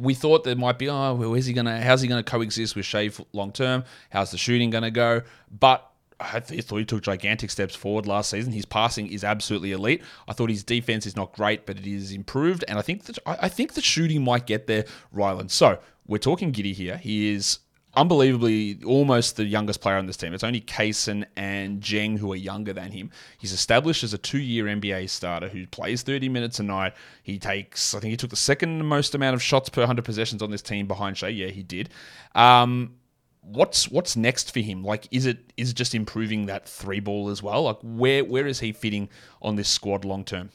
[0.00, 2.86] we thought there might be, oh, well, is he gonna, how's he gonna coexist with
[2.86, 3.84] Shai long term?
[4.08, 5.20] How's the shooting gonna go?
[5.50, 5.91] But
[6.22, 8.52] I thought he took gigantic steps forward last season.
[8.52, 10.02] His passing is absolutely elite.
[10.28, 13.18] I thought his defense is not great, but it is improved, and I think that
[13.26, 15.50] I think the shooting might get there, Rylan.
[15.50, 16.96] So we're talking Giddey here.
[16.96, 17.58] He is
[17.94, 20.32] unbelievably almost the youngest player on this team.
[20.32, 23.10] It's only Cason and Dieng who are younger than him.
[23.38, 26.94] He's established as a two-year NBA starter who plays 30 minutes a night.
[27.22, 30.42] He takes, I think he took the second most amount of shots per 100 possessions
[30.42, 31.28] on this team behind Shai.
[31.28, 31.90] Yeah, he did.
[32.34, 32.94] Um,
[33.42, 34.82] what's what's next for him?
[34.82, 37.64] Like, is it is just improving that three ball as well?
[37.64, 39.08] Like, where where is he fitting
[39.42, 40.50] on this squad long term?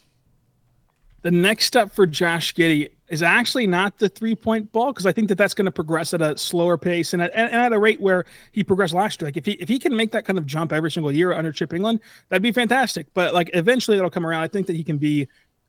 [1.22, 5.12] The next step for Josh Giddey is actually not the three point ball because I
[5.12, 7.80] think that that's going to progress at a slower pace and at, and at a
[7.80, 9.28] rate where he progressed last year.
[9.28, 11.52] Like if he if he can make that kind of jump every single year under
[11.52, 13.08] Chip Engelland, that'd be fantastic.
[13.14, 14.44] But like eventually that'll come around.
[14.44, 15.28] I think that he can be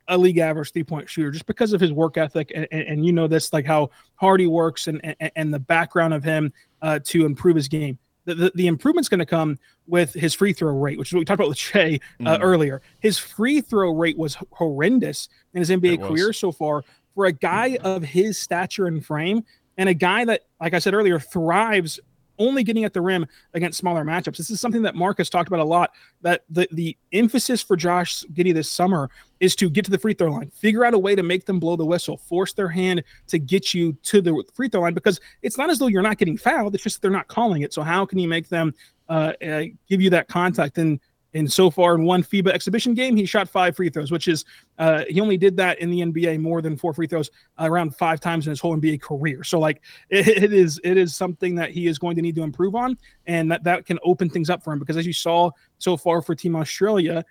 [0.08, 3.06] a league average three point shooter just because of his work ethic and, and, and,
[3.06, 6.52] you know this like how hard he works and and, and the background of him
[6.82, 7.98] uh, to improve his game.
[8.24, 11.20] The, the, the improvement's going to come with his free throw rate, which is what
[11.20, 12.38] we talked about with Shai uh, mm.
[12.42, 12.82] earlier.
[13.00, 17.78] His free throw rate was horrendous in his NBA career so far for a guy
[17.82, 19.44] of his stature and frame,
[19.76, 21.98] and a guy that, like I said earlier, thrives
[22.38, 24.36] only getting at the rim against smaller matchups.
[24.36, 25.92] This is something that Mark has talked about a lot.
[26.22, 30.14] That the the emphasis for Josh Giddey this summer is to get to the free
[30.14, 33.02] throw line, figure out a way to make them blow the whistle, force their hand
[33.28, 36.18] to get you to the free throw line because it's not as though you're not
[36.18, 36.74] getting fouled.
[36.74, 37.72] It's just they're not calling it.
[37.72, 38.74] So how can you make them
[39.08, 40.78] uh, uh, give you that contact?
[40.78, 41.00] And
[41.34, 44.44] and so far in one FIBA exhibition game, he shot five free throws, which is
[44.78, 48.20] uh, he only did that in the NBA more than four free throws around five
[48.20, 49.44] times in his whole NBA career.
[49.44, 52.42] So like it, it is it is something that he is going to need to
[52.42, 55.50] improve on, and that that can open things up for him because as you saw
[55.78, 57.24] so far for Team Australia.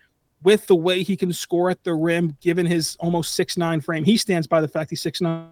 [0.44, 4.04] With the way he can score at the rim, given his almost six nine frame,
[4.04, 5.50] he stands by the fact he's six nine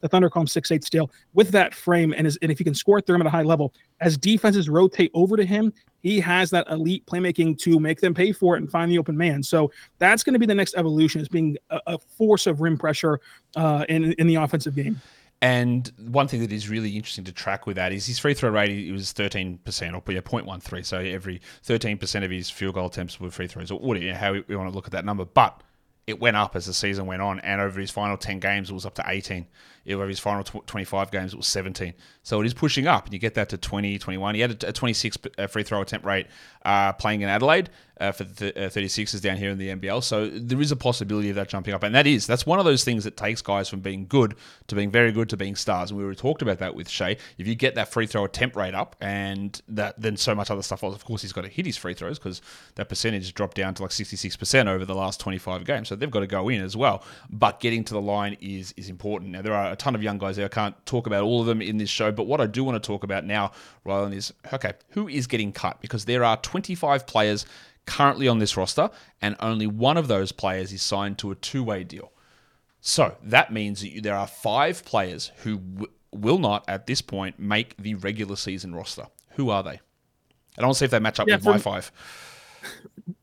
[0.00, 1.10] the Thunder call him six eight still.
[1.32, 3.42] With that frame, and, his, and if he can score the rim at a high
[3.42, 5.72] level, as defenses rotate over to him,
[6.02, 9.16] he has that elite playmaking to make them pay for it and find the open
[9.16, 9.42] man.
[9.42, 12.76] So that's going to be the next evolution, is being a, a force of rim
[12.76, 13.20] pressure
[13.56, 15.00] uh, in in the offensive game.
[15.42, 18.50] And one thing that is really interesting to track with that is his free throw
[18.50, 18.70] rate.
[18.70, 20.84] It was thirteen percent, or yeah, 0.13.
[20.86, 24.32] So every thirteen percent of his field goal attempts were free throws, or whatever, how
[24.32, 25.26] we want to look at that number.
[25.26, 25.60] But
[26.06, 28.74] it went up as the season went on, and over his final 10 games, it
[28.74, 29.46] was up to 18.
[29.88, 31.94] Over his final 25 games, it was 17.
[32.22, 34.34] So it is pushing up, and you get that to 20, 21.
[34.34, 36.26] He had a 26 uh, free throw attempt rate
[36.64, 37.68] uh, playing in Adelaide
[38.00, 40.02] uh, for the 36ers uh, down here in the NBL.
[40.02, 42.64] So there is a possibility of that jumping up, and that is that's one of
[42.64, 44.34] those things that takes guys from being good
[44.68, 45.90] to being very good to being stars.
[45.90, 47.16] And we were talked about that with Shai.
[47.38, 50.62] If you get that free throw attempt rate up, and that then so much other
[50.62, 50.82] stuff.
[50.82, 52.40] Of course, he's got to hit his free throws because
[52.76, 55.88] that percentage dropped down to like 66% over the last 25 games.
[55.88, 57.04] So they've got to go in as well.
[57.30, 59.32] But getting to the line is is important.
[59.32, 60.46] Now there are a ton of young guys there.
[60.46, 62.82] I can't talk about all of them in this show, but what I do want
[62.82, 63.52] to talk about now,
[63.84, 65.80] Rylan, is okay, who is getting cut?
[65.80, 67.44] Because there are 25 players
[67.86, 68.88] currently on this roster,
[69.20, 72.12] and only one of those players is signed to a two way deal.
[72.80, 77.38] So that means that there are five players who w- will not, at this point,
[77.38, 79.06] make the regular season roster.
[79.32, 79.80] Who are they?
[80.56, 81.90] And I want to see if they match up yeah, with my five.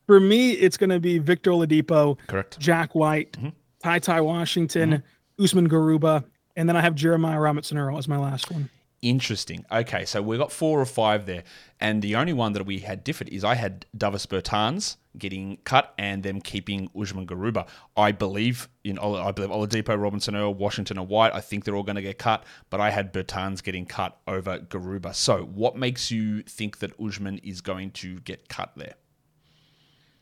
[0.06, 3.48] For me, it's going to be Victor Oladipo, correct, Jack White, mm-hmm.
[3.88, 5.44] TyTy Washington, mm-hmm.
[5.44, 6.24] Usman Garuba,
[6.56, 8.70] and then I have Jeremiah Robinson Earl as my last one.
[9.02, 9.64] Interesting.
[9.72, 11.42] Okay, so we got four or five there,
[11.80, 15.92] and the only one that we had differed is I had Davis Bertans getting cut
[15.98, 17.66] and them keeping Usman Garuba.
[17.96, 21.34] I believe in I believe Oladipo, Robinson Earl, Washington, and White.
[21.34, 24.60] I think they're all going to get cut, but I had Bertans getting cut over
[24.60, 25.16] Garuba.
[25.16, 28.94] So, what makes you think that Usman is going to get cut there?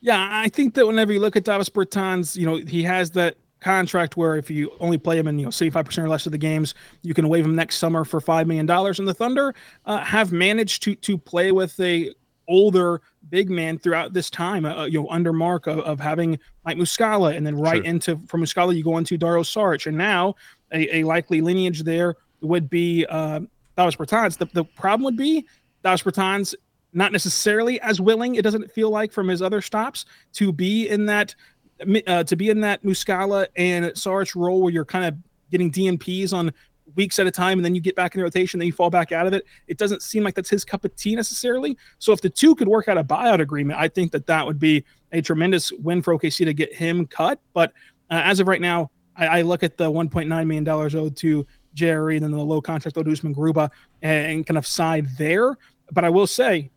[0.01, 3.37] Yeah, I think that whenever you look at Davis Bertans, you know he has that
[3.61, 6.39] contract where if you only play him in you know 75% or less of the
[6.39, 10.33] games you can waive him next summer for $5 million and the thunder uh, have
[10.33, 12.15] managed to to play with a
[12.49, 16.77] older big man throughout this time uh, you know under mark of, of having Mike
[16.77, 17.37] Muscala.
[17.37, 17.85] And then right sure.
[17.85, 19.87] into from Muscala you go into Dario Saric.
[19.87, 20.35] And now
[20.73, 23.41] a, a likely lineage there would be uh
[23.77, 24.37] Davis Bertans.
[24.37, 25.47] The, the problem would be
[25.83, 26.55] Davis Bertans
[26.93, 31.07] not necessarily as willing it doesn't feel like from his other stops to be in
[31.07, 31.35] that
[32.07, 35.17] uh, to be in that Muscala and Saric role where you're kind of
[35.51, 36.53] getting DNPs on
[36.97, 38.91] weeks at a time and then you get back in the rotation, then you fall
[38.91, 39.45] back out of it.
[39.67, 41.77] It doesn't seem like that's his cup of tea necessarily.
[41.99, 44.59] So if the two could work out a buyout agreement, I think that that would
[44.59, 47.41] be a tremendous win for OKC to get him cut.
[47.53, 47.73] But
[48.11, 52.17] uh, as of right now, I, I, look at the $1.9 million owed to Jerry
[52.17, 53.71] and then the low contract owed to Usman Garuba
[54.03, 55.57] and, and kind of side there.
[55.93, 56.71] But I will say,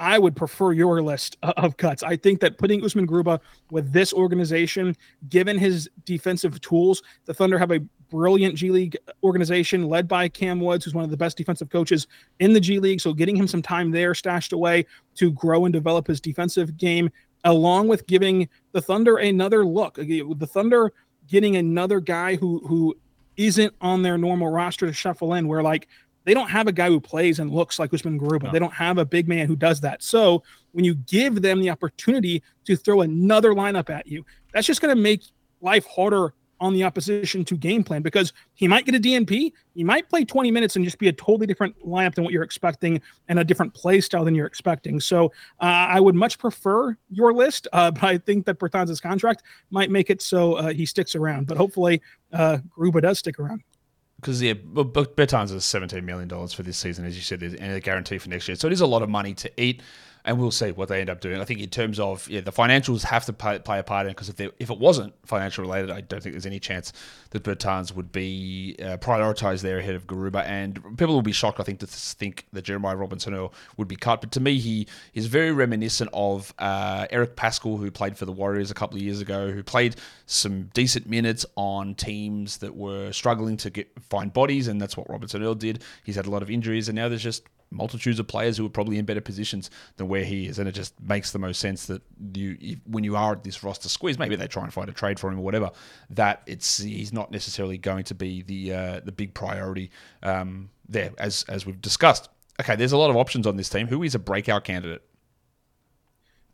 [0.00, 2.02] I would prefer your list of cuts.
[2.02, 4.96] I think that putting Usman Garuba with this organization,
[5.28, 7.80] given his defensive tools, the Thunder have a
[8.10, 12.06] brilliant G League organization led by Cam Woods, who's one of the best defensive coaches
[12.38, 13.00] in the G League.
[13.00, 17.10] So getting him some time there stashed away to grow and develop his defensive game,
[17.44, 19.96] along with giving the Thunder another look.
[19.96, 20.92] The Thunder
[21.28, 22.96] getting another guy who who
[23.36, 25.88] isn't on their normal roster to shuffle in, where like
[26.24, 28.44] they don't have a guy who plays and looks like Usman Garuba.
[28.44, 28.52] No.
[28.52, 30.02] They don't have a big man who does that.
[30.02, 34.80] So when you give them the opportunity to throw another lineup at you, that's just
[34.80, 35.22] going to make
[35.60, 39.52] life harder on the opposition to game plan because he might get a DNP.
[39.74, 42.42] He might play 20 minutes and just be a totally different lineup than what you're
[42.42, 44.98] expecting and a different play style than you're expecting.
[45.00, 45.26] So
[45.60, 49.90] uh, I would much prefer your list, uh, but I think that Bertans' contract might
[49.90, 51.46] make it so uh, he sticks around.
[51.46, 52.02] But hopefully,
[52.32, 53.62] uh, Garuba does stick around
[54.20, 57.80] because yeah, Bertans is seventeen million dollars for this season, as you said, and a
[57.80, 58.56] guarantee for next year.
[58.56, 59.82] So it is a lot of money to eat
[60.28, 61.40] and we'll see what they end up doing.
[61.40, 64.12] I think in terms of yeah, the financials have to play, play a part in
[64.12, 66.92] because if if it wasn't financial related, I don't think there's any chance
[67.30, 70.44] that Bertans would be uh, prioritized there ahead of Garuba.
[70.44, 74.20] And people will be shocked, I think, to think that Jeremiah Robinson would be cut.
[74.20, 78.32] But to me, he is very reminiscent of uh, Eric Paschall, who played for the
[78.32, 83.12] Warriors a couple of years ago, who played some decent minutes on teams that were
[83.12, 85.82] struggling to get find bodies, and that's what Robinson Earl did.
[86.04, 88.70] He's had a lot of injuries, and now there's just multitudes of players who are
[88.70, 91.86] probably in better positions than where he is, and it just makes the most sense
[91.86, 92.02] that
[92.34, 95.18] you, when you are at this roster squeeze, maybe they try and find a trade
[95.18, 95.70] for him or whatever.
[96.10, 99.90] That it's he's not necessarily going to be the uh, the big priority
[100.22, 102.28] um, there, as as we've discussed.
[102.60, 103.86] Okay, there's a lot of options on this team.
[103.86, 105.02] Who is a breakout candidate?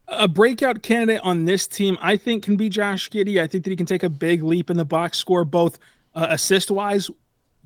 [0.07, 3.41] A breakout candidate on this team, I think, can be Josh Giddey.
[3.41, 5.79] I think that he can take a big leap in the box score, both
[6.15, 7.11] uh, assist wise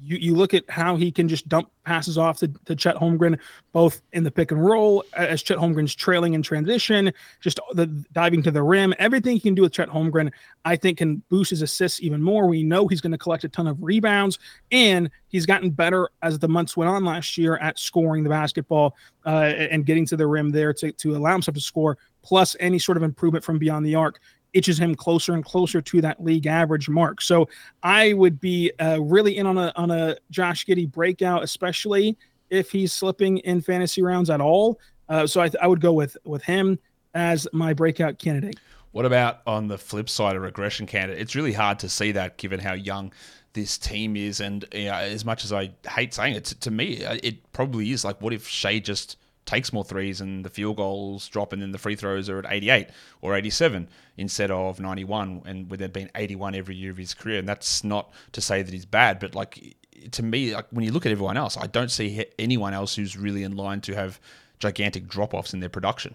[0.03, 3.39] you, you look at how he can just dump passes off to, to Chet Holmgren,
[3.73, 8.43] both in the pick and roll as Chet Holmgren's trailing in transition, just the diving
[8.43, 8.95] to the rim.
[8.99, 10.31] Everything he can do with Chet Holmgren,
[10.65, 12.47] I think, can boost his assists even more.
[12.47, 14.39] We know he's going to collect a ton of rebounds,
[14.71, 18.97] and he's gotten better as the months went on last year at scoring the basketball
[19.27, 22.79] uh, and getting to the rim there to, to allow himself to score, plus any
[22.79, 24.21] sort of improvement from beyond the arc
[24.55, 27.21] itches him closer and closer to that league average mark.
[27.21, 27.49] So
[27.83, 32.17] I would be uh, really in on a on a Josh Giddey breakout, especially
[32.51, 34.81] if he's slipping in fantasy rounds at all.
[35.09, 36.79] Uh, so I, th- I would go with with him
[37.15, 38.59] as my breakout candidate.
[38.93, 41.21] What about on the flip side, a regression candidate?
[41.21, 43.13] It's really hard to see that given how young
[43.53, 46.71] this team is, and you know, as much as I hate saying it, to, to
[46.71, 49.17] me, it probably is like, what if Shai just
[49.49, 52.45] takes more threes and the field goals drop and then the free throws are at
[52.47, 52.89] 88
[53.23, 57.39] or 87 instead of 91 and with there being 81 every year of his career
[57.39, 59.75] and that's not to say that he's bad but like
[60.11, 63.17] to me like when you look at everyone else I don't see anyone else who's
[63.17, 64.21] really in line to have
[64.59, 66.15] gigantic drop-offs in their production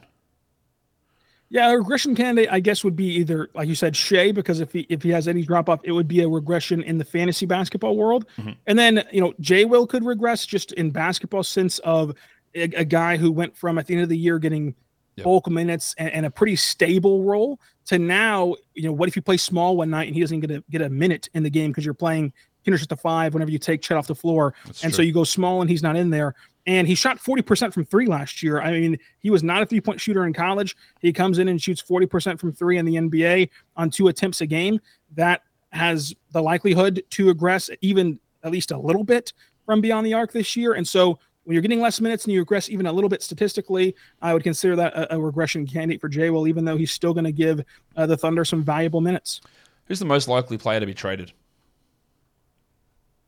[1.53, 4.73] yeah, a regression candidate, I guess, would be either, like you said, Shai, because if
[4.73, 7.45] he if he has any drop off, it would be a regression in the fantasy
[7.45, 8.25] basketball world.
[8.39, 8.53] Mm-hmm.
[8.65, 12.15] And then, you know, Jay Will could regress just in basketball sense of
[12.55, 14.75] a, a, guy who went from at the end of the year getting
[15.15, 15.23] yep.
[15.23, 19.21] bulk minutes and, and, a pretty stable role to now, you know, what if you
[19.21, 21.71] play small one night and he doesn't get a get a minute in the game
[21.71, 22.33] because you're playing
[22.63, 24.97] finish at the five whenever you take Chet off the floor, That's and true.
[24.97, 26.33] so you go small and he's not in there.
[26.65, 28.61] And he shot 40% from three last year.
[28.61, 30.77] I mean, he was not a three point shooter in college.
[31.01, 34.45] He comes in and shoots 40% from three in the NBA on two attempts a
[34.45, 34.79] game.
[35.15, 35.41] That
[35.71, 39.33] has the likelihood to regress even at least a little bit
[39.65, 40.73] from beyond the arc this year.
[40.73, 43.95] And so when you're getting less minutes and you regress even a little bit statistically,
[44.21, 47.13] I would consider that a, a regression candidate for Jay Will, even though he's still
[47.13, 47.63] going to give
[47.95, 49.41] uh, the Thunder some valuable minutes.
[49.85, 51.33] Who's the most likely player to be traded?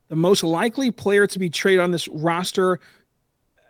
[0.08, 2.80] The most likely player to be traded on this roster,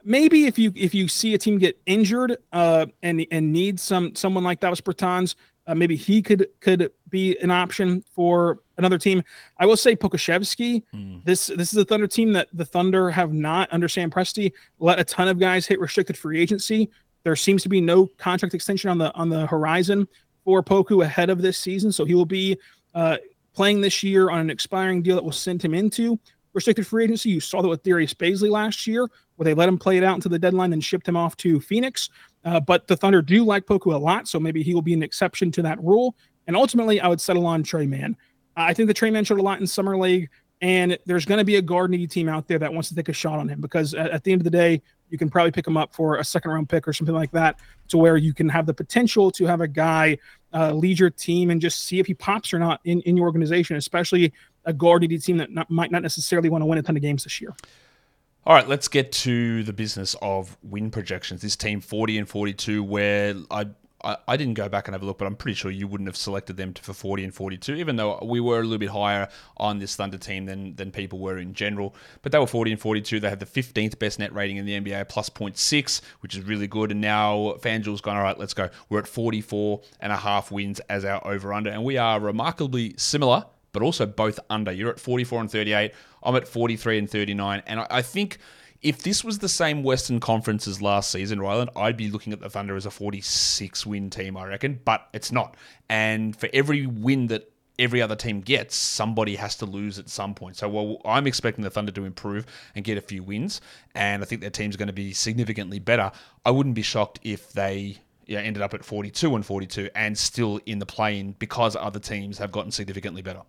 [0.05, 4.14] maybe if you if you see a team get injured uh, and and need some
[4.14, 5.34] someone like Davis Bertans,
[5.67, 9.23] uh, maybe he could could be an option for another team.
[9.59, 10.83] I will say Pokusevski.
[10.95, 11.25] Mm.
[11.25, 14.99] This this is a Thunder team that the Thunder have not under Sam Presti let
[14.99, 16.91] a ton of guys hit restricted free agency.
[17.25, 20.07] There seems to be no contract extension on the on the horizon
[20.45, 22.57] for Poku ahead of this season, so he will be
[22.95, 23.17] uh,
[23.53, 26.19] playing this year on an expiring deal that will send him into
[26.57, 27.31] restricted free agency.
[27.31, 30.14] You saw that with Darius Bazley last year, where they let him play it out
[30.14, 32.09] until the deadline and shipped him off to Phoenix.
[32.47, 35.03] Uh, but the Thunder do like Poku a lot, so maybe he will be an
[35.03, 36.14] exception to that rule.
[36.47, 38.16] And ultimately, I would settle on Tre Mann.
[38.57, 40.30] I think the Tre Mann showed a lot in summer league,
[40.61, 43.09] and there's going to be a guard needy team out there that wants to take
[43.09, 44.80] a shot on him because at, at, the end of the day,
[45.11, 47.59] you can probably pick him up for a second round pick or something like that,
[47.88, 50.16] to where you can have the potential to have a guy
[50.55, 53.26] uh, lead your team and just see if he pops or not in, in your
[53.26, 54.32] organization, especially
[54.64, 57.03] a guard needy team that not, might not necessarily want to win a ton of
[57.03, 57.55] games this year.
[58.47, 61.42] All right, let's get to the business of win projections.
[61.42, 63.66] This team 40 and 42, where I
[64.05, 66.07] I, I didn't go back and have a look, but I'm pretty sure you wouldn't
[66.07, 69.28] have selected them for 40 and 42, even though we were a little bit higher
[69.57, 71.92] on this Thunder team than, than people were in general.
[72.22, 73.18] But they were 40 and 42.
[73.18, 76.68] They had the 15th best net rating in the NBA, plus 0.6, which is really
[76.68, 76.92] good.
[76.92, 78.68] And now FanDuel's gone, all right, let's go.
[78.90, 81.70] We're at 44 and a half wins as our over under.
[81.70, 83.47] And we are remarkably similar,
[83.77, 84.72] but also both under.
[84.72, 85.93] You're at 44 and 38.
[86.22, 87.62] I'm at 43 and 39.
[87.66, 88.39] And I, I think
[88.81, 92.41] if this was the same Western Conference as last season, Rylan, I'd be looking at
[92.41, 95.59] the Thunder as a 46 win team, I reckon, but it's not.
[95.91, 100.35] And for every win that every other team gets, somebody has to lose at some
[100.35, 100.57] point.
[100.57, 103.61] So, well, I'm expecting the Thunder to improve and get a few wins,
[103.95, 106.11] and I think their team's going to be significantly better.
[106.47, 110.61] I wouldn't be shocked if they yeah, ended up at 42 and 42 and still
[110.66, 113.43] in the play-in because other teams have gotten significantly better.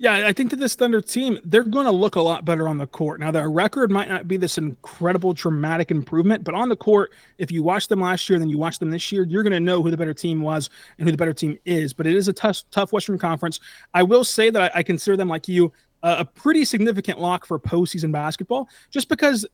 [0.00, 2.78] Yeah, I think that this Thunder team, they're going to look a lot better on
[2.78, 3.18] the court.
[3.18, 7.50] Now, their record might not be this incredible, dramatic improvement, but on the court, if
[7.50, 9.58] you watch them last year and then you watch them this year, you're going to
[9.58, 11.92] know who the better team was and who the better team is.
[11.92, 13.58] But it is a tough, tough Western Conference.
[13.92, 15.72] I will say that I, I consider them, like you,
[16.04, 19.44] a pretty significant lock for postseason basketball, just because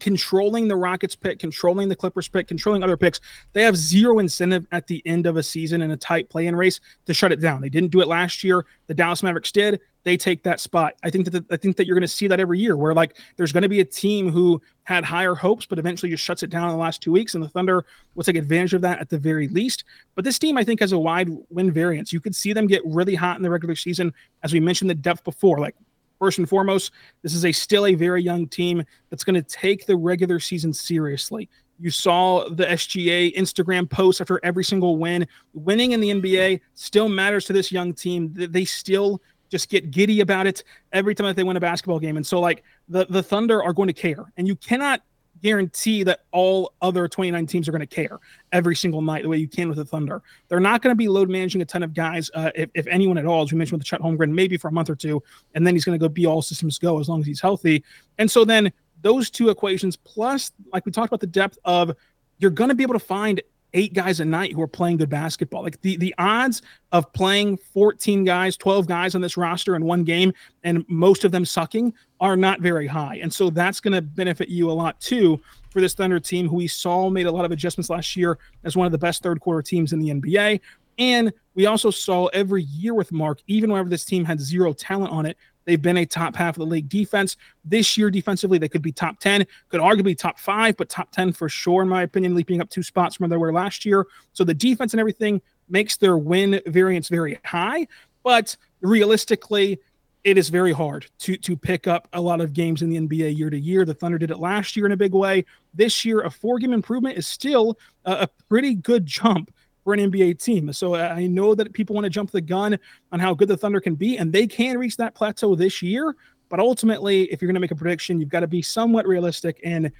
[0.00, 3.20] controlling the Rockets pick, controlling the Clippers pick, controlling other picks.
[3.52, 6.80] They have zero incentive at the end of a season in a tight play-in race
[7.06, 7.60] to shut it down.
[7.60, 8.66] They didn't do it last year.
[8.86, 9.80] The Dallas Mavericks did.
[10.04, 10.94] They take that spot.
[11.04, 12.92] I think that the, I think that you're going to see that every year, where
[12.92, 16.42] like there's going to be a team who had higher hopes, but eventually just shuts
[16.42, 17.84] it down in the last two weeks, and the Thunder
[18.16, 19.84] will take advantage of that at the very least.
[20.16, 22.12] But this team, I think, has a wide win variance.
[22.12, 24.12] You could see them get really hot in the regular season,
[24.42, 25.76] as we mentioned the depth before, like
[26.22, 26.92] First and foremost,
[27.22, 30.72] this is a still a very young team that's going to take the regular season
[30.72, 31.48] seriously.
[31.80, 35.26] You saw the SGA Instagram post after every single win.
[35.52, 38.32] Winning in the NBA still matters to this young team.
[38.36, 39.20] They still
[39.50, 40.62] just get giddy about it
[40.92, 42.16] every time that they win a basketball game.
[42.16, 45.02] And so, like the the Thunder are going to care, and you cannot
[45.42, 48.20] guarantee that all other 29 teams are going to care
[48.52, 50.22] every single night the way you can with the Thunder.
[50.48, 53.18] They're not going to be load managing a ton of guys, uh, if, if, anyone
[53.18, 55.22] at all, as we mentioned with the Chet Holmgren, maybe for a month or two,
[55.54, 57.82] and then he's going to go be all systems go as long as he's healthy.
[58.18, 58.72] And so then
[59.02, 61.94] those two equations, plus like we talked about the depth of,
[62.38, 63.40] you're going to be able to find
[63.74, 65.62] eight guys a night who are playing good basketball.
[65.62, 66.62] Like the the odds
[66.92, 71.32] of playing 14 guys, 12 guys on this roster in one game and most of
[71.32, 73.16] them sucking are not very high.
[73.22, 76.56] And so that's going to benefit you a lot too for this Thunder team who
[76.56, 79.40] we saw made a lot of adjustments last year as one of the best third
[79.40, 80.60] quarter teams in the NBA.
[80.98, 85.12] And we also saw every year with Mark, even whenever this team had zero talent
[85.12, 87.36] on it, They've been a top half of the league defense.
[87.64, 91.32] This year, defensively, they could be top 10, could arguably top five, but top 10
[91.32, 94.06] for sure, in my opinion, leaping up two spots from where they were last year.
[94.32, 97.86] So the defense and everything makes their win variance very high.
[98.22, 99.80] But realistically,
[100.24, 103.36] it is very hard to to pick up a lot of games in the NBA
[103.36, 103.84] year to year.
[103.84, 105.44] The Thunder did it last year in a big way.
[105.74, 109.52] This year, a four game improvement is still a, a pretty good jump
[109.84, 110.72] for an NBA team.
[110.72, 112.78] So I know that people want to jump the gun
[113.10, 116.14] on how good the Thunder can be, and they can reach that plateau this year.
[116.48, 119.60] But ultimately, if you're going to make a prediction, you've got to be somewhat realistic,
[119.64, 119.90] and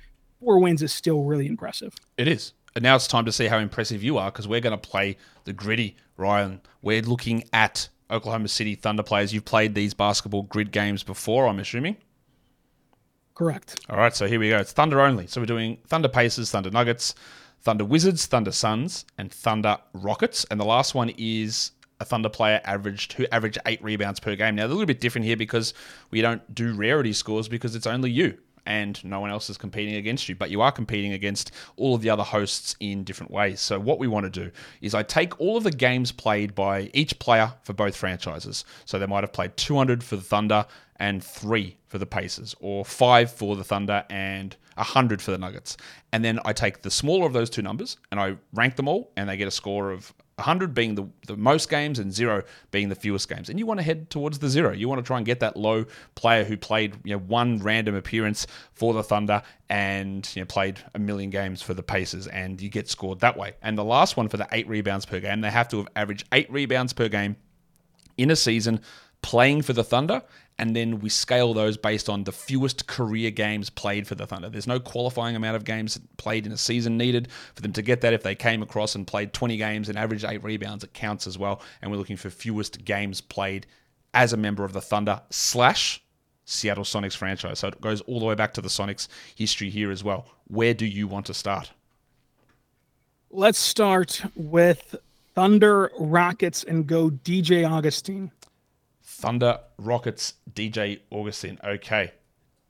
[0.41, 1.95] four wins is still really impressive.
[2.19, 2.53] It is.
[2.75, 5.17] And now it's time to see how impressive you are because we're going to play
[5.45, 6.61] the gritty, Rylan.
[6.81, 9.33] We're looking at Oklahoma City Thunder players.
[9.33, 11.97] You've played these basketball grid games before, I'm assuming.
[13.35, 13.81] Correct.
[13.89, 14.59] All right, so here we go.
[14.59, 15.27] It's Thunder only.
[15.27, 17.15] So we're doing Thunder Pacers, Thunder Nuggets,
[17.63, 20.45] Thunder Wizards, Thunder Suns, and Thunder Rockets.
[20.51, 24.57] And the last one is a Thunder player averaged who averaged eight rebounds per game.
[24.57, 25.73] Now, they're a little bit different here because
[26.11, 29.97] we don't do rarity scores because it's only you and no one else is competing
[29.97, 33.61] against you, but you are competing against all of the other hosts in different ways.
[33.61, 34.51] So, what we want to do
[34.81, 38.65] is I take all of the games played by each player for both franchises.
[38.85, 42.85] So, they might have played 200 for the Thunder and three for the Pacers, or
[42.85, 45.77] five for the Thunder and 100 for the Nuggets.
[46.13, 49.11] And then I take the smaller of those two numbers and I rank them all,
[49.17, 52.89] and they get a score of 100 being the, the most games and zero being
[52.89, 53.49] the fewest games.
[53.49, 54.73] And you want to head towards the zero.
[54.73, 57.95] You want to try and get that low player who played you know one random
[57.95, 62.61] appearance for the Thunder and you know played a million games for the Pacers, and
[62.61, 63.55] you get scored that way.
[63.63, 66.27] And the last one for the eight rebounds per game, they have to have averaged
[66.33, 67.37] eight rebounds per game
[68.17, 68.81] in a season
[69.23, 70.23] playing for the Thunder
[70.59, 74.49] and then we scale those based on the fewest career games played for the Thunder.
[74.49, 78.01] There's no qualifying amount of games played in a season needed for them to get
[78.03, 78.13] that.
[78.13, 81.39] If they came across and played 20 games and averaged eight rebounds, it counts as
[81.39, 81.63] well.
[81.81, 83.67] And we're looking for fewest games played
[84.15, 86.03] as a member of the Thunder slash
[86.45, 87.61] Seattle Sonics franchise.
[87.61, 90.27] So it goes all the way back to the Sonics history here as well.
[90.49, 91.71] Where do you want to start?
[93.31, 94.97] Let's start with
[95.35, 98.31] Thunder Rockets and go DJ Augustin.
[99.23, 101.59] Thunder, Rockets, DJ Augustin.
[101.63, 102.11] Okay.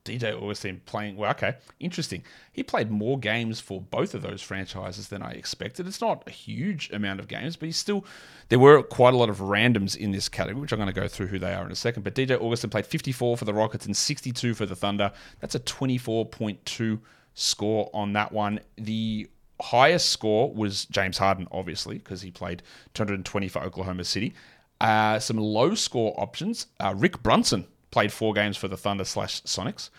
[0.04, 1.30] DJ Augustin playing well.
[1.30, 2.24] Okay, interesting.
[2.52, 5.86] He played more games for both of those franchises than I expected.
[5.86, 8.04] It's not a huge amount of games, but he's still.
[8.48, 11.06] There were quite a lot of randoms in this category, which I'm going to go
[11.06, 12.02] through who they are in a second.
[12.02, 15.12] But DJ Augustin played 54 for the Rockets and 62 for the Thunder.
[15.38, 17.00] That's a 24.2
[17.34, 18.58] score on that one.
[18.76, 19.30] The
[19.60, 24.34] highest score was James Harden, obviously, because he played 220 for Oklahoma City.
[24.82, 26.66] Uh, some low score options.
[26.80, 29.90] Uh, Rick Brunson played four games for the Thunder slash Sonics.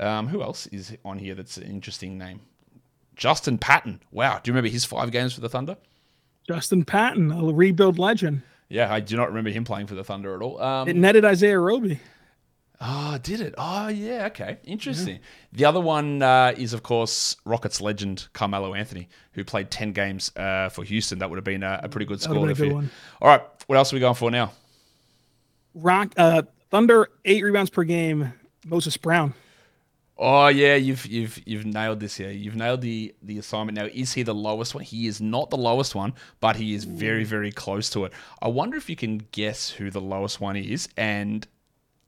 [0.00, 2.40] Um, who else is on here that's an interesting name?
[3.14, 4.00] Justin Patton.
[4.10, 4.40] Wow.
[4.42, 5.76] Do you remember his five games for the Thunder?
[6.48, 8.42] Justin Patton, a rebuild legend.
[8.68, 10.60] Yeah, I do not remember him playing for the Thunder at all.
[10.60, 12.00] Um, it netted Isaiah Roby.
[12.84, 13.54] Oh, did it?
[13.56, 14.26] Oh, yeah.
[14.26, 15.16] Okay, interesting.
[15.16, 15.22] Yeah.
[15.52, 20.32] The other one uh, is, of course, Rockets legend Carmelo Anthony, who played ten games
[20.36, 21.20] uh, for Houston.
[21.20, 22.48] That would have been a, a pretty good score.
[22.48, 22.90] A good one.
[23.20, 24.52] All right, what else are we going for now?
[25.74, 28.32] Rock uh, Thunder eight rebounds per game.
[28.64, 29.34] Moses Brown.
[30.18, 32.30] Oh yeah, you've you've you've nailed this here.
[32.30, 33.76] You've nailed the the assignment.
[33.76, 34.84] Now, is he the lowest one?
[34.84, 38.12] He is not the lowest one, but he is very very close to it.
[38.40, 41.46] I wonder if you can guess who the lowest one is, and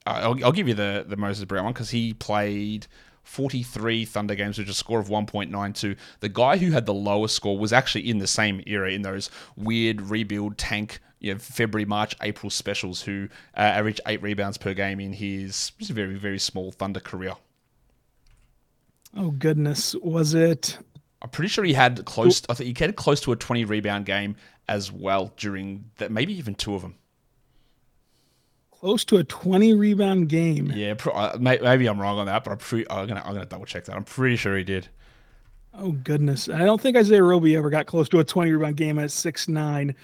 [0.07, 2.87] I'll, I'll give you the the Moses Brown one because he played
[3.25, 5.97] 43 Thunder games, which is a score of 1.92.
[6.21, 9.31] The guy who had the lowest score was actually in the same era, in those
[9.57, 14.75] weird rebuild tank, you know, February, March, April specials, who uh, averaged eight rebounds per
[14.75, 17.35] game in his very, very small Thunder career.
[19.17, 20.79] Oh goodness, was it?
[21.23, 22.43] I'm pretty sure he had close.
[22.49, 24.37] I think he had close to a 20 rebound game
[24.69, 26.97] as well during that, maybe even two of them
[28.85, 30.71] close to a 20 rebound game.
[30.75, 32.91] Yeah, uh, maybe I'm wrong on that, but I'm pretty.
[32.91, 33.97] I'm gonna I'm gonna double check that.
[33.97, 34.89] I'm pretty sure he did.
[35.73, 38.99] Oh goodness, I don't think Isaiah Roby ever got close to a 20 rebound game
[38.99, 39.95] at six nine.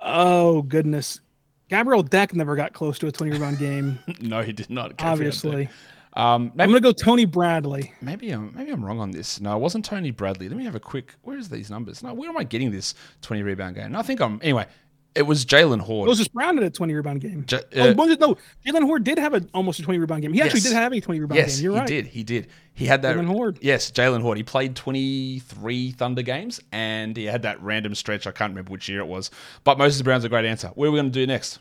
[0.00, 1.20] Oh goodness,
[1.68, 3.98] Gabriel Deck never got close to a 20 rebound game.
[4.20, 4.94] no, he did not.
[4.98, 5.68] Obviously.
[6.14, 7.92] Um, maybe, I'm gonna go Tony Bradley.
[8.00, 9.40] Maybe I'm maybe I'm wrong on this.
[9.40, 10.48] No, it wasn't Tony Bradley.
[10.48, 11.14] Let me have a quick.
[11.22, 12.02] Where's these numbers?
[12.02, 13.94] No, where am I getting this 20 rebound game?
[13.94, 14.66] I think I'm anyway.
[15.14, 16.06] It was Jaylen Hoard.
[16.06, 17.44] Moses Brown had a 20 rebound game.
[17.44, 20.32] J- uh, oh, no, Jaylen Hoard did have a, almost a 20 rebound game.
[20.32, 20.68] He actually yes.
[20.70, 21.64] did have a 20 rebound yes, game.
[21.64, 21.88] You're he right.
[21.88, 22.06] He did.
[22.06, 22.46] He did.
[22.74, 23.16] He had that.
[23.16, 23.58] Jaylen Hoard.
[23.60, 24.36] Yes, Jaylen Hoard.
[24.36, 28.26] He played 23 Thunder games and he had that random stretch.
[28.26, 29.30] I can't remember which year it was.
[29.64, 30.68] But Moses Brown's a great answer.
[30.68, 31.58] What are we going to do next?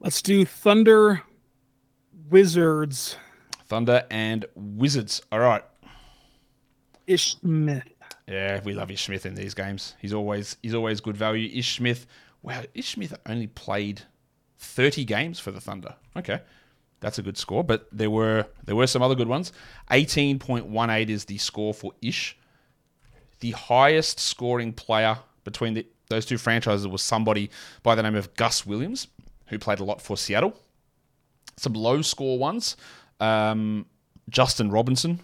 [0.00, 1.22] Let's do Thunder
[2.28, 3.16] Wizards.
[3.68, 5.22] Thunder and Wizards.
[5.30, 5.62] All right.
[7.06, 7.91] Ish Smith.
[8.26, 9.94] Yeah, we love Ish Smith in these games.
[10.00, 11.50] He's always he's always good value.
[11.52, 12.06] Ish Smith
[12.42, 14.02] Wow, Ish Smith only played
[14.58, 15.94] 30 games for the Thunder.
[16.16, 16.40] Okay.
[17.00, 19.52] That's a good score, but there were there were some other good ones.
[19.90, 22.36] 18.18 is the score for Ish.
[23.40, 27.50] The highest scoring player between the, those two franchises was somebody
[27.82, 29.08] by the name of Gus Williams,
[29.46, 30.56] who played a lot for Seattle.
[31.56, 32.76] Some low score ones.
[33.18, 33.86] Um,
[34.28, 35.18] Justin Robinson.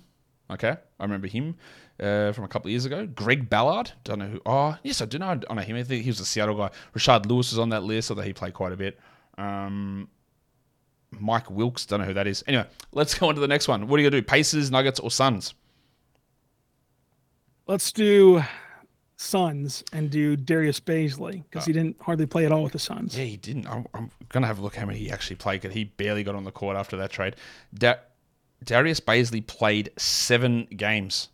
[0.51, 1.55] Okay, I remember him
[2.01, 3.07] uh, from a couple of years ago.
[3.07, 4.41] Greg Ballard, don't know who.
[4.47, 5.29] Oh, yes, I do know.
[5.29, 5.77] I don't know him.
[5.77, 6.71] I think he was a Seattle guy.
[6.95, 8.99] Rashard Lewis is on that list, although he played quite a bit.
[9.37, 10.09] Um,
[11.11, 12.45] Mike Wilks, don't know who that is.
[12.47, 13.89] Anyway, let's go on to the next one.
[13.89, 14.27] What are you gonna do?
[14.27, 15.55] Pacers, Nuggets, or Suns?
[17.67, 18.43] Let's do
[19.17, 23.19] Suns and do Darius Bazley because he didn't hardly play at all with the Suns.
[23.19, 23.67] Yeah, he didn't.
[23.67, 25.63] I'm, I'm gonna have a look how many he actually played.
[25.63, 27.37] Cause he barely got on the court after that trade.
[27.75, 27.97] Da-
[28.65, 31.29] Darius Bazley played seven games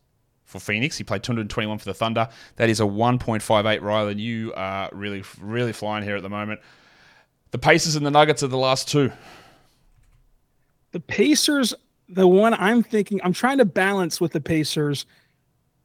[0.44, 0.96] for Phoenix.
[0.96, 2.28] He played 221 for the Thunder.
[2.56, 3.80] That is a 1.58.
[3.80, 6.60] Rylan, you are really, really flying here at the moment.
[7.50, 9.12] The Pacers and the Nuggets are the last two.
[10.92, 11.74] The Pacers,
[12.08, 15.06] the one I'm thinking, I'm trying to balance with the Pacers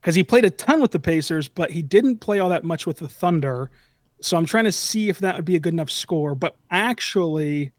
[0.02, 2.86] because he played a ton with the Pacers, but he didn't play all that much
[2.86, 3.70] with the Thunder.
[4.22, 6.36] So I'm trying to see if that would be a good enough score.
[6.36, 7.72] But actually,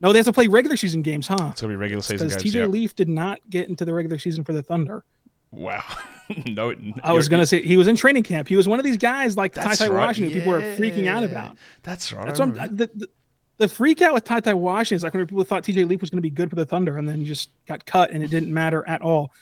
[0.00, 1.48] no, they have to play regular season games, huh?
[1.50, 2.42] It's gonna be regular season Because.
[2.42, 2.70] TJ yep.
[2.70, 5.04] Leaf did not get into the regular season for the Thunder.
[5.50, 5.82] Wow.
[6.46, 8.48] no, I was gonna say he was in training camp.
[8.48, 9.92] He was one of these guys like TyTy right.
[9.92, 10.34] Washington.
[10.34, 11.56] People were freaking out about.
[11.82, 12.26] That's right.
[12.26, 12.76] That's what.
[12.76, 13.08] The, the,
[13.58, 16.18] the freak out with TyTy Washington is like when people thought TJ Leaf was going
[16.18, 18.52] to be good for the Thunder, and then he just got cut, and it didn't
[18.52, 19.32] matter at all.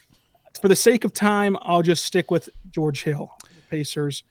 [0.60, 3.30] For the sake of time, I'll just stick with George Hill,
[3.70, 4.24] Pacers.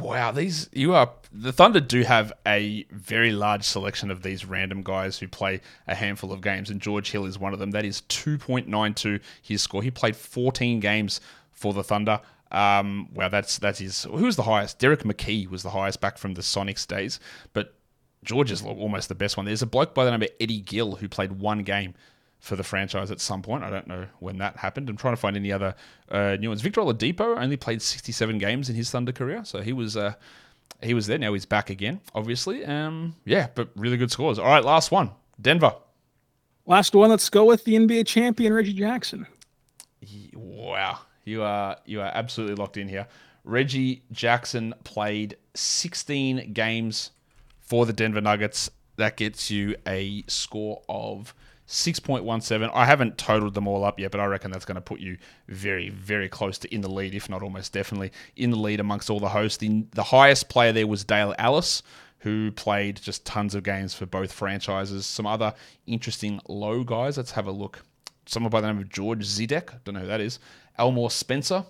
[0.00, 4.82] Wow, these you are the Thunder do have a very large selection of these random
[4.82, 7.70] guys who play a handful of games, and George Hill is one of them.
[7.70, 9.82] That is two point nine two his score.
[9.82, 11.20] He played fourteen games
[11.52, 12.20] for the Thunder.
[12.50, 14.04] Um, wow, that's that's his.
[14.04, 14.78] Who was the highest?
[14.78, 17.20] Derrick McKey was the highest back from the Sonics days,
[17.52, 17.74] but
[18.24, 19.46] George is almost the best one.
[19.46, 21.94] There's a bloke by the name of Eddie Gill who played one game
[22.40, 23.62] for the franchise at some point.
[23.62, 24.88] I don't know when that happened.
[24.88, 25.74] I'm trying to find any other
[26.10, 26.62] uh, new ones.
[26.62, 30.14] Victor Oladipo only played 67 games in his Thunder career, so he was uh,
[30.82, 31.18] he was there.
[31.18, 32.64] Now he's back again, obviously.
[32.64, 34.38] Um, yeah, but really good scores.
[34.38, 35.10] All right, last one,
[35.40, 35.74] Denver.
[36.66, 39.26] Last one, let's go with the NBA champion Reggie Jackson.
[40.34, 43.06] Wow, you are you are absolutely locked in here.
[43.44, 47.10] Reggie Jackson played 16 games
[47.60, 48.70] for the Denver Nuggets.
[48.96, 51.34] That gets you a score of
[51.70, 52.68] 6.17.
[52.74, 55.16] I haven't totaled them all up yet, but I reckon that's going to put you
[55.46, 59.08] very, very close to in the lead, if not almost definitely in the lead amongst
[59.08, 59.58] all the hosts.
[59.58, 61.84] The, the highest player there was Dale Ellis,
[62.18, 65.06] who played just tons of games for both franchises.
[65.06, 65.54] Some other
[65.86, 67.16] interesting low guys.
[67.16, 67.84] Let's have a look.
[68.26, 69.84] Someone by the name of George Zidek.
[69.84, 70.40] Don't know who that is.
[70.76, 71.64] Elmore Spencer.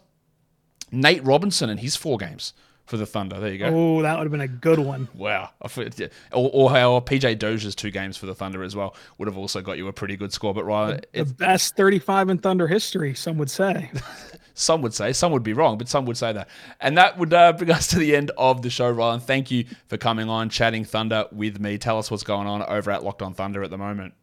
[0.91, 2.55] Nate Robinson and his four games
[2.91, 3.39] for the Thunder.
[3.39, 3.67] There you go.
[3.67, 5.09] Oh, that would have been a good one.
[5.15, 5.51] Wow.
[5.63, 6.09] I feel- yeah.
[6.33, 9.63] Or, or how PJ Dozier's two games for the Thunder as well would have also
[9.63, 10.53] got you a pretty good score.
[10.53, 13.93] But Rylan, The it's, best 35 in Thunder history, some would say.
[14.55, 16.49] some would say, some would be wrong, but some would say that.
[16.81, 19.23] And that would uh, bring us to the end of the show, Rylan.
[19.23, 21.79] Thank you for coming on, chatting Thunder with me.
[21.79, 24.15] Tell us what's going on over at Locked On Thunder at the moment.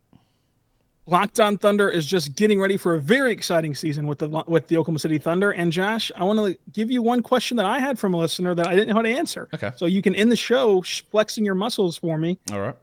[1.10, 4.68] Locked On Thunder is just getting ready for a very exciting season with the with
[4.68, 5.52] the Oklahoma City Thunder.
[5.52, 8.54] And Josh, I want to give you one question that I had from a listener
[8.56, 9.48] that I didn't know how to answer.
[9.54, 9.72] Okay.
[9.78, 12.38] So you can end the show flexing your muscles for me.
[12.52, 12.76] All right.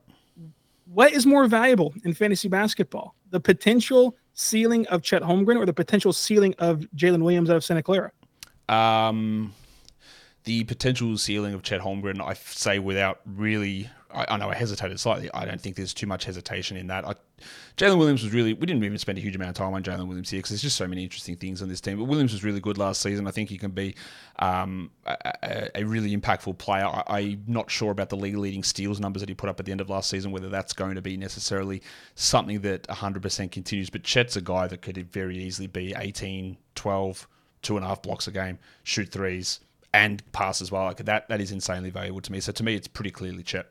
[0.87, 3.15] What is more valuable in fantasy basketball?
[3.31, 7.65] The potential ceiling of Chet Holmgren or the potential ceiling of Jalen Williams out of
[7.65, 8.13] Santa Clara?
[8.69, 9.53] Um,
[10.45, 14.99] the potential ceiling of Chet Holmgren, I say without really, I, I know I hesitated
[15.01, 15.31] slightly.
[15.35, 17.07] I don't think there's too much hesitation in that.
[17.07, 17.15] I,
[17.77, 20.07] Jalen Williams was really, we didn't even spend a huge amount of time on Jalen
[20.07, 21.99] Williams here because there's just so many interesting things on this team.
[21.99, 23.27] But Williams was really good last season.
[23.27, 23.97] I think he can be
[24.39, 26.87] um, a, a, really impactful player.
[26.87, 29.67] I, I'm not sure about the league leading steals numbers that he put up at
[29.67, 31.83] the end of last season, whether that's going to be necessarily
[32.15, 33.91] something that 100% continues.
[33.91, 37.29] But Chet's a guy that could very easily be 18, 12,
[37.63, 39.61] two and a half blocks a game, shoot threes,
[39.93, 40.85] and pass as well.
[40.85, 42.41] Like that, that is insanely valuable to me.
[42.41, 43.67] So to me, it's pretty clearly Chet.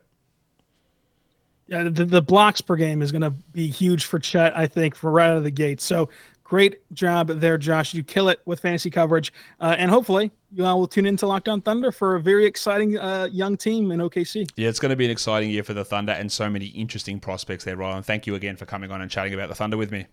[1.66, 4.94] Yeah, the, the blocks per game is going to be huge for Chet, I think,
[4.94, 5.80] for right out of the gate.
[5.80, 6.10] So
[6.42, 7.94] great job there, Josh.
[7.94, 9.32] You kill it with fantasy coverage.
[9.60, 12.98] Uh, and hopefully, you all will tune into Locked On Thunder for a very exciting
[12.98, 14.48] uh, young team in OKC.
[14.56, 17.18] Yeah, it's going to be an exciting year for the Thunder and so many interesting
[17.18, 18.04] prospects there, Rylan.
[18.04, 20.06] Thank you again for coming on and chatting about the Thunder with me.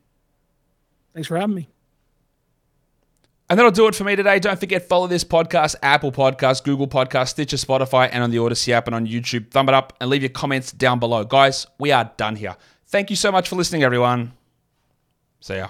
[1.14, 1.70] Thanks for having me.
[3.52, 4.40] And that'll do it for me today.
[4.40, 8.72] Don't forget, follow this podcast, Apple Podcast, Google Podcast, Stitcher, Spotify, and on the Audacy
[8.72, 9.52] app and on YouTube.
[9.52, 11.26] Thumb it up and leave your comments down below.
[11.26, 12.56] Guys, we are done here.
[12.88, 14.32] Thank you so much for listening, everyone.
[15.42, 15.68] See ya.